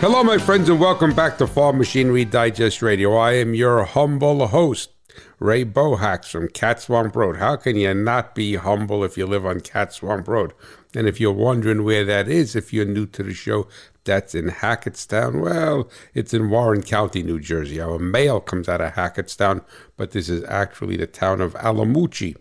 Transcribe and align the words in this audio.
Hello, 0.00 0.22
my 0.22 0.36
friends, 0.36 0.68
and 0.68 0.78
welcome 0.78 1.14
back 1.14 1.38
to 1.38 1.46
Farm 1.46 1.78
Machinery 1.78 2.26
Digest 2.26 2.82
Radio. 2.82 3.16
I 3.16 3.32
am 3.32 3.54
your 3.54 3.82
humble 3.84 4.46
host, 4.46 4.90
Ray 5.38 5.64
Bohacz 5.64 6.26
from 6.26 6.48
Cat 6.48 6.82
Swamp 6.82 7.16
Road. 7.16 7.38
How 7.38 7.56
can 7.56 7.76
you 7.76 7.94
not 7.94 8.34
be 8.34 8.56
humble 8.56 9.04
if 9.04 9.16
you 9.16 9.24
live 9.24 9.46
on 9.46 9.60
Cat 9.60 9.94
Swamp 9.94 10.28
Road? 10.28 10.52
And 10.94 11.08
if 11.08 11.18
you're 11.18 11.32
wondering 11.32 11.82
where 11.82 12.04
that 12.04 12.28
is, 12.28 12.54
if 12.54 12.74
you're 12.74 12.84
new 12.84 13.06
to 13.06 13.22
the 13.22 13.32
show, 13.32 13.68
that's 14.04 14.34
in 14.34 14.48
Hackettstown. 14.48 15.40
Well, 15.40 15.88
it's 16.12 16.34
in 16.34 16.50
Warren 16.50 16.82
County, 16.82 17.22
New 17.22 17.40
Jersey. 17.40 17.80
Our 17.80 17.98
mail 17.98 18.38
comes 18.38 18.68
out 18.68 18.82
of 18.82 18.92
Hackettstown, 18.92 19.64
but 19.96 20.10
this 20.10 20.28
is 20.28 20.44
actually 20.44 20.98
the 20.98 21.06
town 21.06 21.40
of 21.40 21.54
Allamuchy 21.54 22.36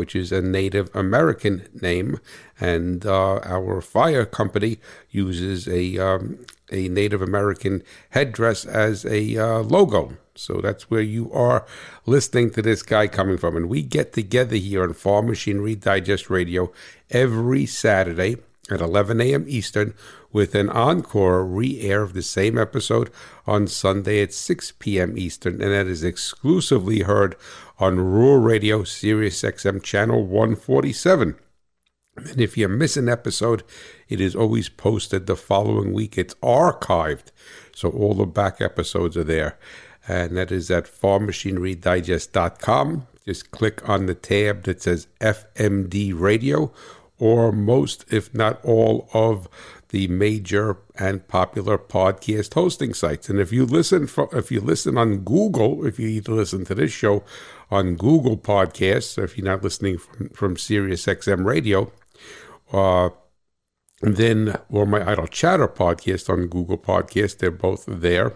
which 0.00 0.16
is 0.16 0.32
a 0.32 0.40
Native 0.40 0.88
American 0.94 1.68
name, 1.82 2.18
and 2.58 3.04
uh, 3.04 3.38
our 3.44 3.82
fire 3.82 4.24
company 4.24 4.78
uses 5.10 5.68
a 5.68 5.98
um, 5.98 6.38
a 6.72 6.88
Native 6.88 7.20
American 7.20 7.82
headdress 8.16 8.64
as 8.64 9.04
a 9.04 9.36
uh, 9.36 9.58
logo. 9.58 10.16
So 10.34 10.62
that's 10.62 10.90
where 10.90 11.02
you 11.02 11.30
are 11.32 11.66
listening 12.06 12.50
to 12.52 12.62
this 12.62 12.82
guy 12.82 13.08
coming 13.08 13.36
from. 13.36 13.58
And 13.58 13.68
we 13.68 13.82
get 13.82 14.14
together 14.14 14.56
here 14.56 14.82
on 14.82 14.94
Farm 14.94 15.26
Machinery 15.26 15.74
Digest 15.74 16.30
Radio 16.30 16.72
every 17.10 17.66
Saturday 17.66 18.36
at 18.70 18.80
11 18.80 19.20
a.m. 19.20 19.44
Eastern 19.48 19.94
with 20.32 20.54
an 20.54 20.70
encore 20.70 21.44
re 21.44 21.80
air 21.80 22.02
of 22.02 22.12
the 22.12 22.22
same 22.22 22.56
episode 22.58 23.10
on 23.46 23.66
Sunday 23.66 24.22
at 24.22 24.32
6 24.32 24.72
p.m. 24.78 25.18
Eastern. 25.18 25.60
And 25.60 25.72
that 25.72 25.86
is 25.86 26.04
exclusively 26.04 27.00
heard 27.00 27.36
on 27.78 28.00
Rural 28.00 28.38
Radio, 28.38 28.84
Sirius 28.84 29.42
XM 29.42 29.82
Channel 29.82 30.24
147. 30.26 31.34
And 32.16 32.40
if 32.40 32.56
you 32.56 32.68
miss 32.68 32.96
an 32.96 33.08
episode, 33.08 33.64
it 34.08 34.20
is 34.20 34.36
always 34.36 34.68
posted 34.68 35.26
the 35.26 35.34
following 35.36 35.92
week. 35.92 36.16
It's 36.18 36.34
archived. 36.36 37.32
So 37.74 37.90
all 37.90 38.14
the 38.14 38.26
back 38.26 38.60
episodes 38.60 39.16
are 39.16 39.24
there. 39.24 39.58
And 40.06 40.36
that 40.36 40.52
is 40.52 40.70
at 40.70 40.84
farmmachinerydigest.com. 40.84 43.06
Just 43.24 43.50
click 43.50 43.88
on 43.88 44.06
the 44.06 44.14
tab 44.14 44.62
that 44.64 44.82
says 44.82 45.06
FMD 45.20 46.12
Radio, 46.18 46.72
or 47.20 47.52
most, 47.52 48.04
if 48.10 48.34
not 48.34 48.64
all, 48.64 49.08
of 49.14 49.46
the 49.90 50.08
major 50.08 50.78
and 50.98 51.26
popular 51.28 51.76
podcast 51.76 52.54
hosting 52.54 52.94
sites. 52.94 53.28
And 53.28 53.38
if 53.38 53.52
you 53.52 53.66
listen 53.66 54.06
for, 54.06 54.28
if 54.36 54.50
you 54.50 54.60
listen 54.60 54.96
on 54.96 55.18
Google, 55.18 55.86
if 55.86 55.98
you 55.98 56.20
listen 56.22 56.64
to 56.64 56.74
this 56.74 56.92
show 56.92 57.22
on 57.70 57.96
Google 57.96 58.36
Podcasts, 58.36 59.18
or 59.18 59.24
if 59.24 59.36
you're 59.36 59.46
not 59.46 59.62
listening 59.62 59.98
from, 59.98 60.28
from 60.30 60.56
Sirius 60.56 61.06
XM 61.06 61.44
Radio, 61.44 61.92
uh, 62.72 63.10
then 64.00 64.56
or 64.70 64.86
my 64.86 65.08
idle 65.08 65.26
chatter 65.26 65.68
podcast 65.68 66.30
on 66.30 66.46
Google 66.46 66.78
Podcast, 66.78 67.38
they're 67.38 67.50
both 67.50 67.84
there. 67.86 68.34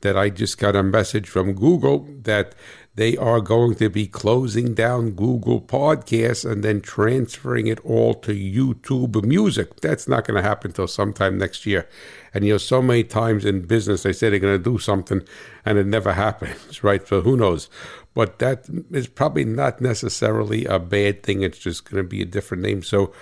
That 0.00 0.16
I 0.16 0.30
just 0.30 0.56
got 0.56 0.74
a 0.74 0.82
message 0.82 1.28
from 1.28 1.52
Google 1.52 2.08
that 2.22 2.54
they 2.94 3.16
are 3.16 3.40
going 3.40 3.76
to 3.76 3.88
be 3.88 4.06
closing 4.06 4.74
down 4.74 5.12
Google 5.12 5.60
Podcasts 5.60 6.48
and 6.48 6.64
then 6.64 6.80
transferring 6.80 7.68
it 7.68 7.78
all 7.84 8.14
to 8.14 8.32
YouTube 8.32 9.24
Music. 9.24 9.80
That's 9.80 10.08
not 10.08 10.26
going 10.26 10.42
to 10.42 10.48
happen 10.48 10.72
until 10.72 10.88
sometime 10.88 11.38
next 11.38 11.66
year. 11.66 11.88
And 12.34 12.44
you 12.44 12.54
know, 12.54 12.58
so 12.58 12.82
many 12.82 13.04
times 13.04 13.44
in 13.44 13.62
business 13.62 14.02
they 14.02 14.12
say 14.12 14.28
they're 14.28 14.38
going 14.38 14.62
to 14.62 14.70
do 14.70 14.78
something 14.78 15.22
and 15.64 15.78
it 15.78 15.86
never 15.86 16.12
happens, 16.26 16.82
right? 16.82 17.06
So 17.06 17.20
who 17.20 17.36
knows? 17.36 17.68
But 18.12 18.40
that 18.40 18.68
is 18.90 19.06
probably 19.06 19.44
not 19.44 19.80
necessarily 19.80 20.64
a 20.64 20.80
bad 20.80 21.22
thing. 21.22 21.42
It's 21.42 21.58
just 21.58 21.88
going 21.88 22.02
to 22.02 22.08
be 22.08 22.22
a 22.22 22.26
different 22.26 22.62
name. 22.62 22.82
So 22.82 23.12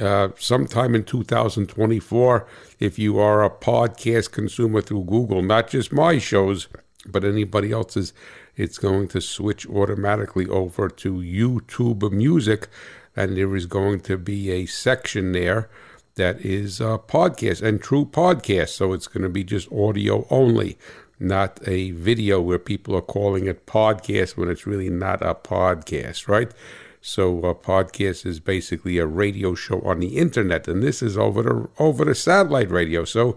uh, 0.00 0.28
sometime 0.38 0.94
in 0.94 1.04
2024, 1.04 2.46
if 2.80 2.98
you 2.98 3.20
are 3.20 3.44
a 3.44 3.50
podcast 3.50 4.32
consumer 4.32 4.80
through 4.80 5.04
Google, 5.04 5.40
not 5.42 5.68
just 5.68 5.92
my 5.92 6.18
shows, 6.18 6.66
but 7.06 7.24
anybody 7.24 7.70
else's, 7.70 8.12
it's 8.56 8.78
going 8.78 9.08
to 9.08 9.20
switch 9.20 9.66
automatically 9.68 10.46
over 10.46 10.88
to 10.88 11.14
YouTube 11.14 12.10
Music, 12.12 12.68
and 13.16 13.36
there 13.36 13.54
is 13.56 13.66
going 13.66 14.00
to 14.00 14.16
be 14.16 14.50
a 14.50 14.66
section 14.66 15.32
there 15.32 15.68
that 16.16 16.40
is 16.44 16.80
a 16.80 16.98
podcast 16.98 17.62
and 17.62 17.80
true 17.80 18.04
podcast. 18.04 18.70
So 18.70 18.92
it's 18.92 19.08
going 19.08 19.22
to 19.22 19.28
be 19.28 19.44
just 19.44 19.70
audio 19.72 20.26
only, 20.30 20.78
not 21.18 21.60
a 21.66 21.90
video 21.92 22.40
where 22.40 22.58
people 22.58 22.94
are 22.96 23.02
calling 23.02 23.46
it 23.46 23.66
podcast 23.66 24.36
when 24.36 24.48
it's 24.48 24.66
really 24.66 24.90
not 24.90 25.22
a 25.22 25.34
podcast, 25.34 26.28
right? 26.28 26.52
So 27.00 27.38
a 27.40 27.54
podcast 27.54 28.24
is 28.24 28.40
basically 28.40 28.98
a 28.98 29.06
radio 29.06 29.54
show 29.54 29.80
on 29.82 30.00
the 30.00 30.16
internet, 30.16 30.66
and 30.66 30.82
this 30.82 31.02
is 31.02 31.18
over 31.18 31.42
the 31.42 31.68
over 31.78 32.04
the 32.04 32.14
satellite 32.14 32.70
radio. 32.70 33.04
So 33.04 33.36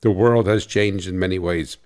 the 0.00 0.10
world 0.10 0.48
has 0.48 0.66
changed 0.66 1.06
in 1.08 1.18
many 1.18 1.38
ways. 1.38 1.76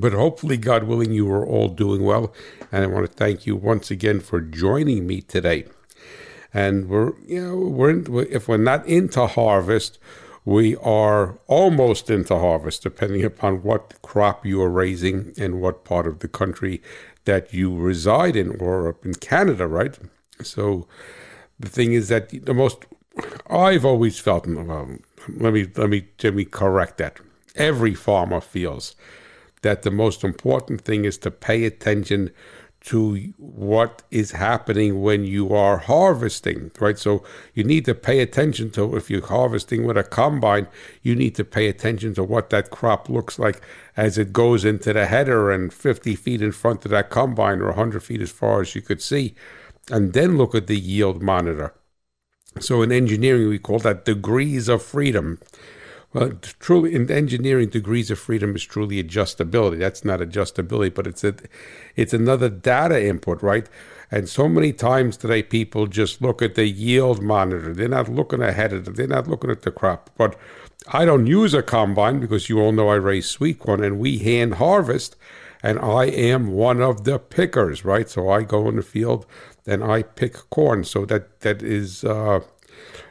But 0.00 0.12
hopefully, 0.12 0.56
God 0.56 0.84
willing, 0.84 1.12
you 1.12 1.30
are 1.32 1.46
all 1.46 1.68
doing 1.68 2.04
well. 2.04 2.32
And 2.70 2.84
I 2.84 2.86
want 2.86 3.06
to 3.06 3.12
thank 3.12 3.46
you 3.46 3.56
once 3.56 3.90
again 3.90 4.20
for 4.20 4.40
joining 4.40 5.06
me 5.06 5.20
today. 5.20 5.66
And 6.52 6.88
we're, 6.88 7.12
you 7.26 7.46
know, 7.46 7.56
we're 7.56 7.90
in, 7.90 8.26
if 8.30 8.48
we're 8.48 8.56
not 8.56 8.86
into 8.86 9.26
harvest, 9.26 9.98
we 10.44 10.76
are 10.76 11.38
almost 11.46 12.08
into 12.08 12.38
harvest, 12.38 12.82
depending 12.82 13.22
upon 13.24 13.62
what 13.62 14.00
crop 14.00 14.46
you 14.46 14.62
are 14.62 14.70
raising 14.70 15.34
and 15.36 15.60
what 15.60 15.84
part 15.84 16.06
of 16.06 16.20
the 16.20 16.28
country 16.28 16.80
that 17.26 17.52
you 17.52 17.76
reside 17.76 18.34
in, 18.34 18.56
or 18.58 18.88
up 18.88 19.04
in 19.04 19.14
Canada, 19.14 19.66
right? 19.66 19.98
So 20.42 20.88
the 21.60 21.68
thing 21.68 21.92
is 21.92 22.08
that 22.08 22.30
the 22.46 22.54
most 22.54 22.86
I've 23.50 23.84
always 23.84 24.18
felt. 24.18 24.46
Well, 24.46 24.98
let 25.36 25.52
me 25.52 25.66
let 25.76 25.90
me 25.90 26.08
let 26.22 26.34
me 26.34 26.44
correct 26.44 26.98
that. 26.98 27.20
Every 27.56 27.94
farmer 27.94 28.40
feels 28.40 28.94
that 29.62 29.82
the 29.82 29.90
most 29.90 30.24
important 30.24 30.82
thing 30.82 31.04
is 31.04 31.18
to 31.18 31.30
pay 31.30 31.64
attention 31.64 32.30
to 32.80 33.16
what 33.38 34.02
is 34.10 34.30
happening 34.30 35.02
when 35.02 35.24
you 35.24 35.52
are 35.52 35.78
harvesting, 35.78 36.70
right? 36.78 36.96
So 36.96 37.24
you 37.52 37.64
need 37.64 37.84
to 37.86 37.94
pay 37.94 38.20
attention 38.20 38.70
to 38.72 38.96
if 38.96 39.10
you're 39.10 39.26
harvesting 39.26 39.84
with 39.84 39.98
a 39.98 40.04
combine, 40.04 40.68
you 41.02 41.14
need 41.16 41.34
to 41.34 41.44
pay 41.44 41.68
attention 41.68 42.14
to 42.14 42.24
what 42.24 42.50
that 42.50 42.70
crop 42.70 43.08
looks 43.08 43.38
like 43.38 43.60
as 43.96 44.16
it 44.16 44.32
goes 44.32 44.64
into 44.64 44.92
the 44.92 45.06
header 45.06 45.50
and 45.50 45.72
50 45.72 46.14
feet 46.14 46.40
in 46.40 46.52
front 46.52 46.84
of 46.84 46.92
that 46.92 47.10
combine 47.10 47.60
or 47.60 47.66
100 47.66 48.00
feet 48.02 48.20
as 48.20 48.30
far 48.30 48.60
as 48.60 48.74
you 48.74 48.80
could 48.80 49.02
see 49.02 49.34
and 49.90 50.12
then 50.12 50.38
look 50.38 50.54
at 50.54 50.66
the 50.66 50.78
yield 50.78 51.22
monitor. 51.22 51.74
So 52.60 52.82
in 52.82 52.92
engineering, 52.92 53.48
we 53.48 53.58
call 53.58 53.78
that 53.80 54.04
degrees 54.04 54.68
of 54.68 54.82
freedom. 54.82 55.38
Well, 56.14 56.32
truly, 56.58 56.94
in 56.94 57.10
engineering, 57.10 57.68
degrees 57.68 58.10
of 58.10 58.18
freedom 58.18 58.56
is 58.56 58.64
truly 58.64 59.02
adjustability. 59.02 59.78
That's 59.78 60.06
not 60.06 60.20
adjustability, 60.20 60.94
but 60.94 61.06
it's 61.06 61.22
a, 61.22 61.34
it's 61.96 62.14
another 62.14 62.48
data 62.48 63.04
input, 63.04 63.42
right? 63.42 63.68
And 64.10 64.26
so 64.26 64.48
many 64.48 64.72
times 64.72 65.18
today, 65.18 65.42
people 65.42 65.86
just 65.86 66.22
look 66.22 66.40
at 66.40 66.54
the 66.54 66.66
yield 66.66 67.22
monitor. 67.22 67.74
They're 67.74 67.88
not 67.88 68.08
looking 68.08 68.40
ahead 68.40 68.72
of 68.72 68.88
it. 68.88 68.96
They're 68.96 69.06
not 69.06 69.28
looking 69.28 69.50
at 69.50 69.62
the 69.62 69.70
crop. 69.70 70.08
But 70.16 70.34
I 70.90 71.04
don't 71.04 71.26
use 71.26 71.52
a 71.52 71.62
combine 71.62 72.20
because 72.20 72.48
you 72.48 72.58
all 72.58 72.72
know 72.72 72.88
I 72.88 72.94
raise 72.94 73.28
sweet 73.28 73.58
corn 73.58 73.84
and 73.84 73.98
we 73.98 74.16
hand 74.18 74.54
harvest, 74.54 75.14
and 75.62 75.78
I 75.78 76.06
am 76.06 76.52
one 76.52 76.80
of 76.80 77.04
the 77.04 77.18
pickers, 77.18 77.84
right? 77.84 78.08
So 78.08 78.30
I 78.30 78.44
go 78.44 78.68
in 78.70 78.76
the 78.76 78.82
field 78.82 79.26
and 79.66 79.84
I 79.84 80.04
pick 80.04 80.48
corn. 80.48 80.84
So 80.84 81.04
that 81.04 81.40
that 81.40 81.62
is 81.62 82.02
uh, 82.02 82.40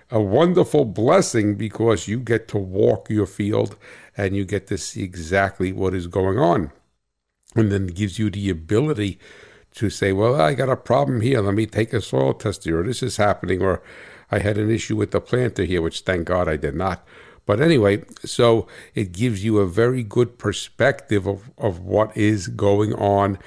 a 0.10 0.22
wonderful 0.22 0.86
blessing 0.86 1.56
because 1.56 2.08
you 2.08 2.20
get 2.20 2.48
to 2.50 2.58
walk 2.58 3.10
your 3.10 3.26
field 3.26 3.76
and 4.16 4.36
you 4.36 4.46
get 4.46 4.68
to 4.68 4.78
see 4.78 5.04
exactly 5.04 5.72
what 5.72 5.94
is 5.94 6.08
going 6.08 6.40
on, 6.40 6.72
and 7.56 7.72
then 7.72 7.90
it 7.90 7.96
gives 7.96 8.18
you 8.18 8.30
the 8.30 8.50
ability 8.50 9.20
to 9.76 9.90
say, 9.90 10.12
"Well, 10.12 10.40
I 10.40 10.54
got 10.54 10.70
a 10.70 10.76
problem 10.76 11.22
here. 11.22 11.42
Let 11.42 11.54
me 11.54 11.66
take 11.66 11.94
a 11.94 12.02
soil 12.02 12.34
test 12.34 12.64
here. 12.64 12.80
Or 12.80 12.84
this 12.84 13.04
is 13.04 13.18
happening, 13.18 13.62
or 13.62 13.82
I 14.32 14.40
had 14.40 14.58
an 14.58 14.72
issue 14.72 14.96
with 14.96 15.12
the 15.12 15.22
planter 15.22 15.64
here, 15.64 15.82
which 15.82 16.02
thank 16.02 16.28
God 16.28 16.48
I 16.48 16.56
did 16.56 16.76
not." 16.76 17.06
But 17.46 17.62
anyway, 17.62 18.04
so 18.26 18.68
it 18.94 19.14
gives 19.14 19.44
you 19.44 19.60
a 19.60 19.68
very 19.68 20.04
good 20.04 20.38
perspective 20.38 21.26
of, 21.26 21.50
of 21.58 21.80
what 21.80 22.16
is 22.18 22.48
going 22.48 22.94
on 22.94 23.38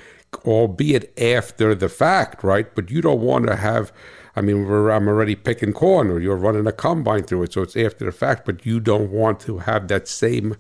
albeit 0.45 1.19
after 1.21 1.75
the 1.75 1.89
fact, 1.89 2.43
right? 2.43 2.75
But 2.75 2.91
you 2.91 3.01
don't 3.01 3.21
want 3.21 3.47
to 3.47 3.57
have, 3.57 3.93
I 4.37 4.41
mean, 4.41 4.65
I'm 4.65 5.09
already 5.09 5.35
picking 5.35 5.73
corn 5.73 6.11
or 6.11 6.21
you're 6.21 6.37
running 6.37 6.67
a 6.67 6.73
combine 6.73 7.25
through 7.25 7.44
it. 7.44 7.53
So 7.53 7.62
it's 7.62 7.77
after 7.77 8.05
the 8.05 8.12
fact, 8.12 8.47
but 8.47 8.65
you 8.65 8.81
don't 8.81 9.11
want 9.11 9.41
to 9.41 9.59
have 9.59 9.88
that 9.88 10.09
same 10.09 10.56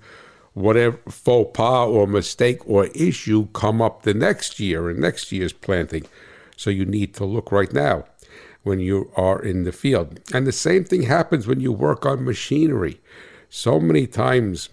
whatever 0.52 0.98
faux 1.08 1.50
pas 1.54 1.88
or 1.88 2.06
mistake 2.06 2.58
or 2.68 2.86
issue 2.86 3.46
come 3.52 3.80
up 3.80 4.02
the 4.02 4.14
next 4.14 4.58
year 4.58 4.90
and 4.90 4.98
next 4.98 5.30
year's 5.30 5.52
planting. 5.52 6.04
So 6.56 6.70
you 6.70 6.84
need 6.84 7.14
to 7.14 7.24
look 7.24 7.52
right 7.52 7.72
now 7.72 8.04
when 8.62 8.80
you 8.80 9.10
are 9.16 9.40
in 9.40 9.64
the 9.64 9.72
field. 9.72 10.20
And 10.34 10.46
the 10.46 10.52
same 10.52 10.84
thing 10.84 11.02
happens 11.02 11.46
when 11.46 11.60
you 11.60 11.72
work 11.72 12.04
on 12.04 12.24
machinery. 12.24 13.00
so 13.52 13.80
many 13.80 14.06
times 14.06 14.68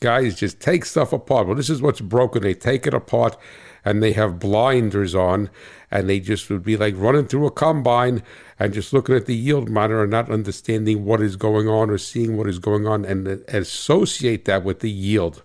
guys 0.00 0.34
just 0.34 0.60
take 0.60 0.84
stuff 0.84 1.12
apart. 1.12 1.46
Well, 1.46 1.56
this 1.56 1.68
is 1.68 1.82
what's 1.82 2.00
broken. 2.00 2.42
They 2.42 2.54
take 2.54 2.86
it 2.86 2.94
apart 2.94 3.36
and 3.84 4.02
they 4.02 4.12
have 4.12 4.38
blinders 4.38 5.14
on 5.14 5.50
and 5.90 6.08
they 6.08 6.20
just 6.20 6.50
would 6.50 6.62
be 6.62 6.76
like 6.76 6.94
running 6.96 7.26
through 7.26 7.46
a 7.46 7.50
combine 7.50 8.22
and 8.58 8.72
just 8.72 8.92
looking 8.92 9.14
at 9.14 9.26
the 9.26 9.34
yield 9.34 9.68
monitor 9.68 10.02
and 10.02 10.10
not 10.10 10.30
understanding 10.30 11.04
what 11.04 11.20
is 11.20 11.36
going 11.36 11.68
on 11.68 11.90
or 11.90 11.98
seeing 11.98 12.36
what 12.36 12.48
is 12.48 12.58
going 12.58 12.86
on 12.86 13.04
and 13.04 13.28
associate 13.28 14.44
that 14.44 14.64
with 14.64 14.80
the 14.80 14.90
yield. 14.90 15.42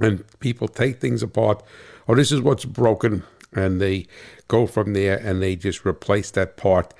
And 0.00 0.24
people 0.40 0.68
take 0.68 1.00
things 1.00 1.22
apart. 1.22 1.62
Oh, 2.08 2.14
this 2.14 2.32
is 2.32 2.40
what's 2.40 2.64
broken. 2.64 3.22
And 3.52 3.80
they 3.80 4.06
go 4.48 4.66
from 4.66 4.94
there 4.94 5.16
and 5.16 5.40
they 5.40 5.54
just 5.54 5.86
replace 5.86 6.30
that 6.32 6.56
part 6.56 6.92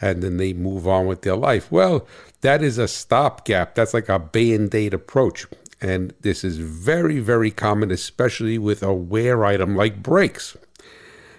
and 0.00 0.22
then 0.22 0.38
they 0.38 0.52
move 0.54 0.88
on 0.88 1.06
with 1.06 1.22
their 1.22 1.36
life. 1.36 1.70
Well, 1.70 2.06
that 2.40 2.62
is 2.62 2.78
a 2.78 2.88
stopgap. 2.88 3.74
That's 3.74 3.92
like 3.92 4.08
a 4.08 4.18
band 4.18 4.74
aid 4.74 4.94
approach. 4.94 5.46
And 5.80 6.12
this 6.20 6.44
is 6.44 6.58
very, 6.58 7.20
very 7.20 7.50
common, 7.50 7.90
especially 7.90 8.58
with 8.58 8.82
a 8.82 8.92
wear 8.92 9.44
item 9.44 9.76
like 9.76 10.02
brakes. 10.02 10.56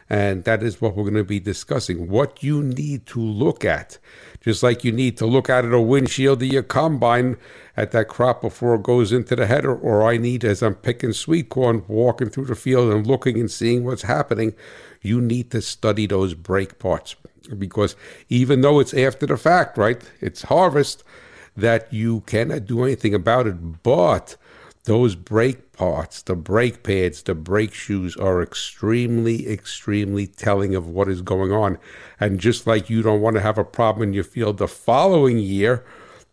And 0.09 0.43
that 0.43 0.61
is 0.61 0.81
what 0.81 0.95
we're 0.95 1.03
going 1.03 1.13
to 1.13 1.23
be 1.23 1.39
discussing. 1.39 2.09
What 2.09 2.43
you 2.43 2.61
need 2.61 3.05
to 3.07 3.21
look 3.21 3.63
at, 3.63 3.97
just 4.41 4.61
like 4.61 4.83
you 4.83 4.91
need 4.91 5.15
to 5.17 5.25
look 5.25 5.49
out 5.49 5.63
at 5.63 5.71
a 5.71 5.79
windshield 5.79 6.41
of 6.41 6.51
your 6.51 6.63
combine 6.63 7.37
at 7.77 7.91
that 7.91 8.09
crop 8.09 8.41
before 8.41 8.75
it 8.75 8.83
goes 8.83 9.13
into 9.13 9.37
the 9.37 9.45
header, 9.45 9.73
or 9.73 10.03
I 10.03 10.17
need, 10.17 10.43
as 10.43 10.61
I'm 10.61 10.75
picking 10.75 11.13
sweet 11.13 11.47
corn, 11.47 11.85
walking 11.87 12.29
through 12.29 12.45
the 12.45 12.55
field 12.55 12.91
and 12.91 13.07
looking 13.07 13.39
and 13.39 13.49
seeing 13.49 13.85
what's 13.85 14.01
happening, 14.01 14.53
you 15.01 15.21
need 15.21 15.49
to 15.51 15.61
study 15.61 16.07
those 16.07 16.33
brake 16.33 16.77
parts 16.77 17.15
because 17.57 17.95
even 18.29 18.61
though 18.61 18.79
it's 18.79 18.93
after 18.93 19.25
the 19.25 19.37
fact, 19.37 19.77
right? 19.77 20.01
It's 20.19 20.43
harvest 20.43 21.03
that 21.55 21.91
you 21.93 22.21
cannot 22.21 22.65
do 22.65 22.83
anything 22.83 23.13
about 23.13 23.47
it. 23.47 23.83
But 23.83 24.37
those 24.85 25.15
brake 25.15 25.73
parts, 25.73 26.21
the 26.23 26.35
brake 26.35 26.83
pads, 26.83 27.21
the 27.23 27.35
brake 27.35 27.73
shoes 27.73 28.15
are 28.17 28.41
extremely, 28.41 29.47
extremely 29.47 30.25
telling 30.25 30.75
of 30.75 30.87
what 30.87 31.07
is 31.07 31.21
going 31.21 31.51
on. 31.51 31.77
And 32.19 32.39
just 32.39 32.65
like 32.65 32.89
you 32.89 33.01
don't 33.01 33.21
want 33.21 33.35
to 33.35 33.41
have 33.41 33.57
a 33.57 33.63
problem 33.63 34.09
in 34.09 34.13
your 34.13 34.23
field 34.23 34.57
the 34.57 34.67
following 34.67 35.37
year, 35.37 35.85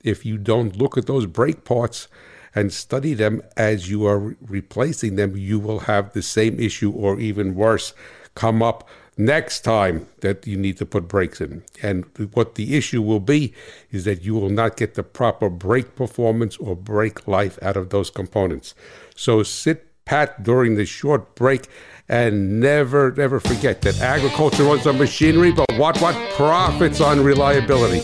if 0.03 0.25
you 0.25 0.39
don't 0.39 0.77
look 0.77 0.97
at 0.97 1.07
those 1.07 1.27
brake 1.27 1.65
parts 1.65 2.09
and 2.55 2.73
study 2.73 3.13
them 3.13 3.43
as 3.57 3.91
you 3.91 4.07
are 4.07 4.19
re- 4.19 4.37
replacing 4.41 5.17
them, 5.17 5.37
you 5.37 5.59
will 5.59 5.81
have 5.81 6.13
the 6.13 6.23
same 6.23 6.59
issue 6.59 6.91
or 6.91 7.21
even 7.21 7.55
worse 7.55 7.93
come 8.35 8.63
up 8.63 8.89
next 9.19 9.61
time 9.61 10.07
that 10.21 10.47
you 10.47 10.57
need 10.57 10.79
to 10.79 10.87
put 10.87 11.09
brakes 11.09 11.41
in. 11.41 11.63
And 11.83 12.05
what 12.33 12.55
the 12.55 12.77
issue 12.77 13.03
will 13.03 13.21
be 13.21 13.53
is 13.91 14.05
that 14.05 14.23
you 14.23 14.35
will 14.35 14.49
not 14.49 14.77
get 14.77 14.95
the 14.95 15.03
proper 15.03 15.51
brake 15.51 15.97
performance 15.97 16.57
or 16.57 16.77
brake 16.77 17.27
life 17.27 17.59
out 17.61 17.77
of 17.77 17.91
those 17.91 18.11
components. 18.11 18.75
So 19.17 19.43
sit 19.43 19.85
pat 20.05 20.43
during 20.43 20.77
the 20.77 20.87
short 20.87 21.35
break 21.35 21.69
and 22.09 22.61
never, 22.61 23.13
never 23.13 23.39
forget 23.41 23.83
that 23.83 24.01
agriculture 24.01 24.65
runs 24.65 24.87
on 24.87 24.97
machinery, 24.97 25.53
but 25.53 25.71
what, 25.77 26.01
what 26.01 26.15
profits 26.31 27.01
on 27.01 27.23
reliability. 27.23 28.01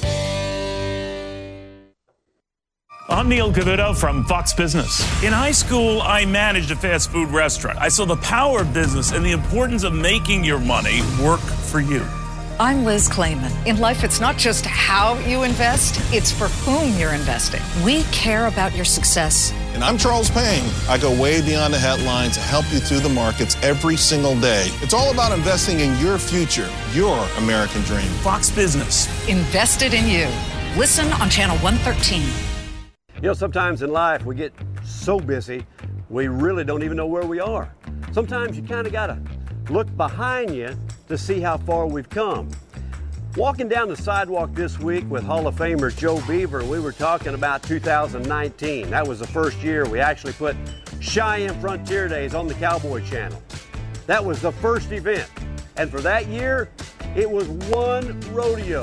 I'm 3.07 3.29
Neil 3.29 3.53
Cavuto 3.53 3.95
from 3.95 4.25
Fox 4.25 4.55
Business. 4.55 5.03
In 5.23 5.31
high 5.31 5.51
school, 5.51 6.01
I 6.01 6.25
managed 6.25 6.71
a 6.71 6.77
fast 6.77 7.11
food 7.11 7.29
restaurant. 7.29 7.77
I 7.79 7.89
saw 7.89 8.07
the 8.07 8.17
power 8.17 8.63
of 8.63 8.73
business 8.73 9.13
and 9.13 9.23
the 9.23 9.33
importance 9.33 9.85
of 9.85 9.93
making 9.93 10.43
your 10.43 10.59
money 10.59 11.03
work 11.23 11.41
for 11.41 11.81
you. 11.81 12.03
I'm 12.59 12.83
Liz 12.83 13.07
Claman. 13.07 13.53
In 13.67 13.77
life, 13.77 14.05
it's 14.05 14.21
not 14.21 14.39
just 14.39 14.65
how 14.65 15.19
you 15.19 15.43
invest, 15.43 16.01
it's 16.15 16.33
for 16.33 16.49
whom 16.65 16.99
you're 16.99 17.13
investing. 17.13 17.61
We 17.85 18.05
care 18.05 18.47
about 18.47 18.75
your 18.75 18.87
success. 18.87 19.53
And 19.75 19.85
I'm 19.85 19.99
Charles 19.99 20.31
Payne. 20.31 20.67
I 20.89 20.97
go 20.97 21.11
way 21.21 21.43
beyond 21.43 21.75
the 21.75 21.79
headlines 21.79 22.37
to 22.37 22.41
help 22.41 22.65
you 22.73 22.79
through 22.79 23.01
the 23.01 23.11
markets 23.11 23.55
every 23.63 23.99
single 23.99 24.41
day. 24.41 24.69
It's 24.81 24.95
all 24.95 25.13
about 25.13 25.31
investing 25.33 25.81
in 25.81 25.99
your 25.99 26.17
future, 26.17 26.71
your 26.95 27.19
American 27.37 27.83
dream. 27.83 28.09
Fox 28.23 28.51
Business. 28.51 29.09
Invested 29.29 29.93
in 29.93 30.09
you. 30.09 30.27
Listen 30.81 31.13
on 31.21 31.29
Channel 31.29 31.59
113. 31.59 32.54
You 33.25 33.31
know, 33.31 33.35
sometimes 33.35 33.81
in 33.81 33.91
life 33.91 34.27
we 34.27 34.35
get 34.35 34.53
so 34.85 35.19
busy, 35.19 35.65
we 36.11 36.29
really 36.29 36.63
don't 36.63 36.83
even 36.83 36.99
know 36.99 37.07
where 37.07 37.25
we 37.25 37.41
are. 37.41 37.75
Sometimes 38.13 38.55
you 38.55 38.63
kind 38.63 38.87
of 38.87 38.93
got 38.93 39.07
to 39.07 39.19
look 39.71 39.97
behind 39.97 40.55
you 40.55 40.77
to 41.09 41.17
see 41.17 41.41
how 41.41 41.57
far 41.57 41.87
we've 41.87 42.11
come. 42.11 42.51
Walking 43.35 43.67
down 43.67 43.89
the 43.89 43.97
sidewalk 43.97 44.53
this 44.53 44.79
week 44.79 45.09
with 45.09 45.25
Hall 45.25 45.47
of 45.47 45.55
Famer 45.55 45.97
Joe 45.97 46.21
Beaver, 46.29 46.65
we 46.65 46.79
were 46.79 46.93
talking 46.93 47.33
about 47.33 47.63
2019. 47.63 48.91
That 48.91 49.09
was 49.09 49.21
the 49.21 49.27
first 49.27 49.57
year 49.63 49.89
we 49.89 50.01
actually 50.01 50.35
put 50.35 50.55
Cheyenne 51.01 51.59
Frontier 51.63 52.09
Days 52.09 52.35
on 52.35 52.47
the 52.47 52.53
Cowboy 52.53 53.03
Channel. 53.07 53.43
That 54.07 54.23
was 54.23 54.43
the 54.43 54.53
first 54.53 54.93
event. 54.93 55.31
And 55.79 55.91
for 55.91 56.03
that 56.03 56.27
year, 56.27 56.69
it 57.17 57.31
was 57.31 57.49
one 57.49 58.21
rodeo. 58.35 58.83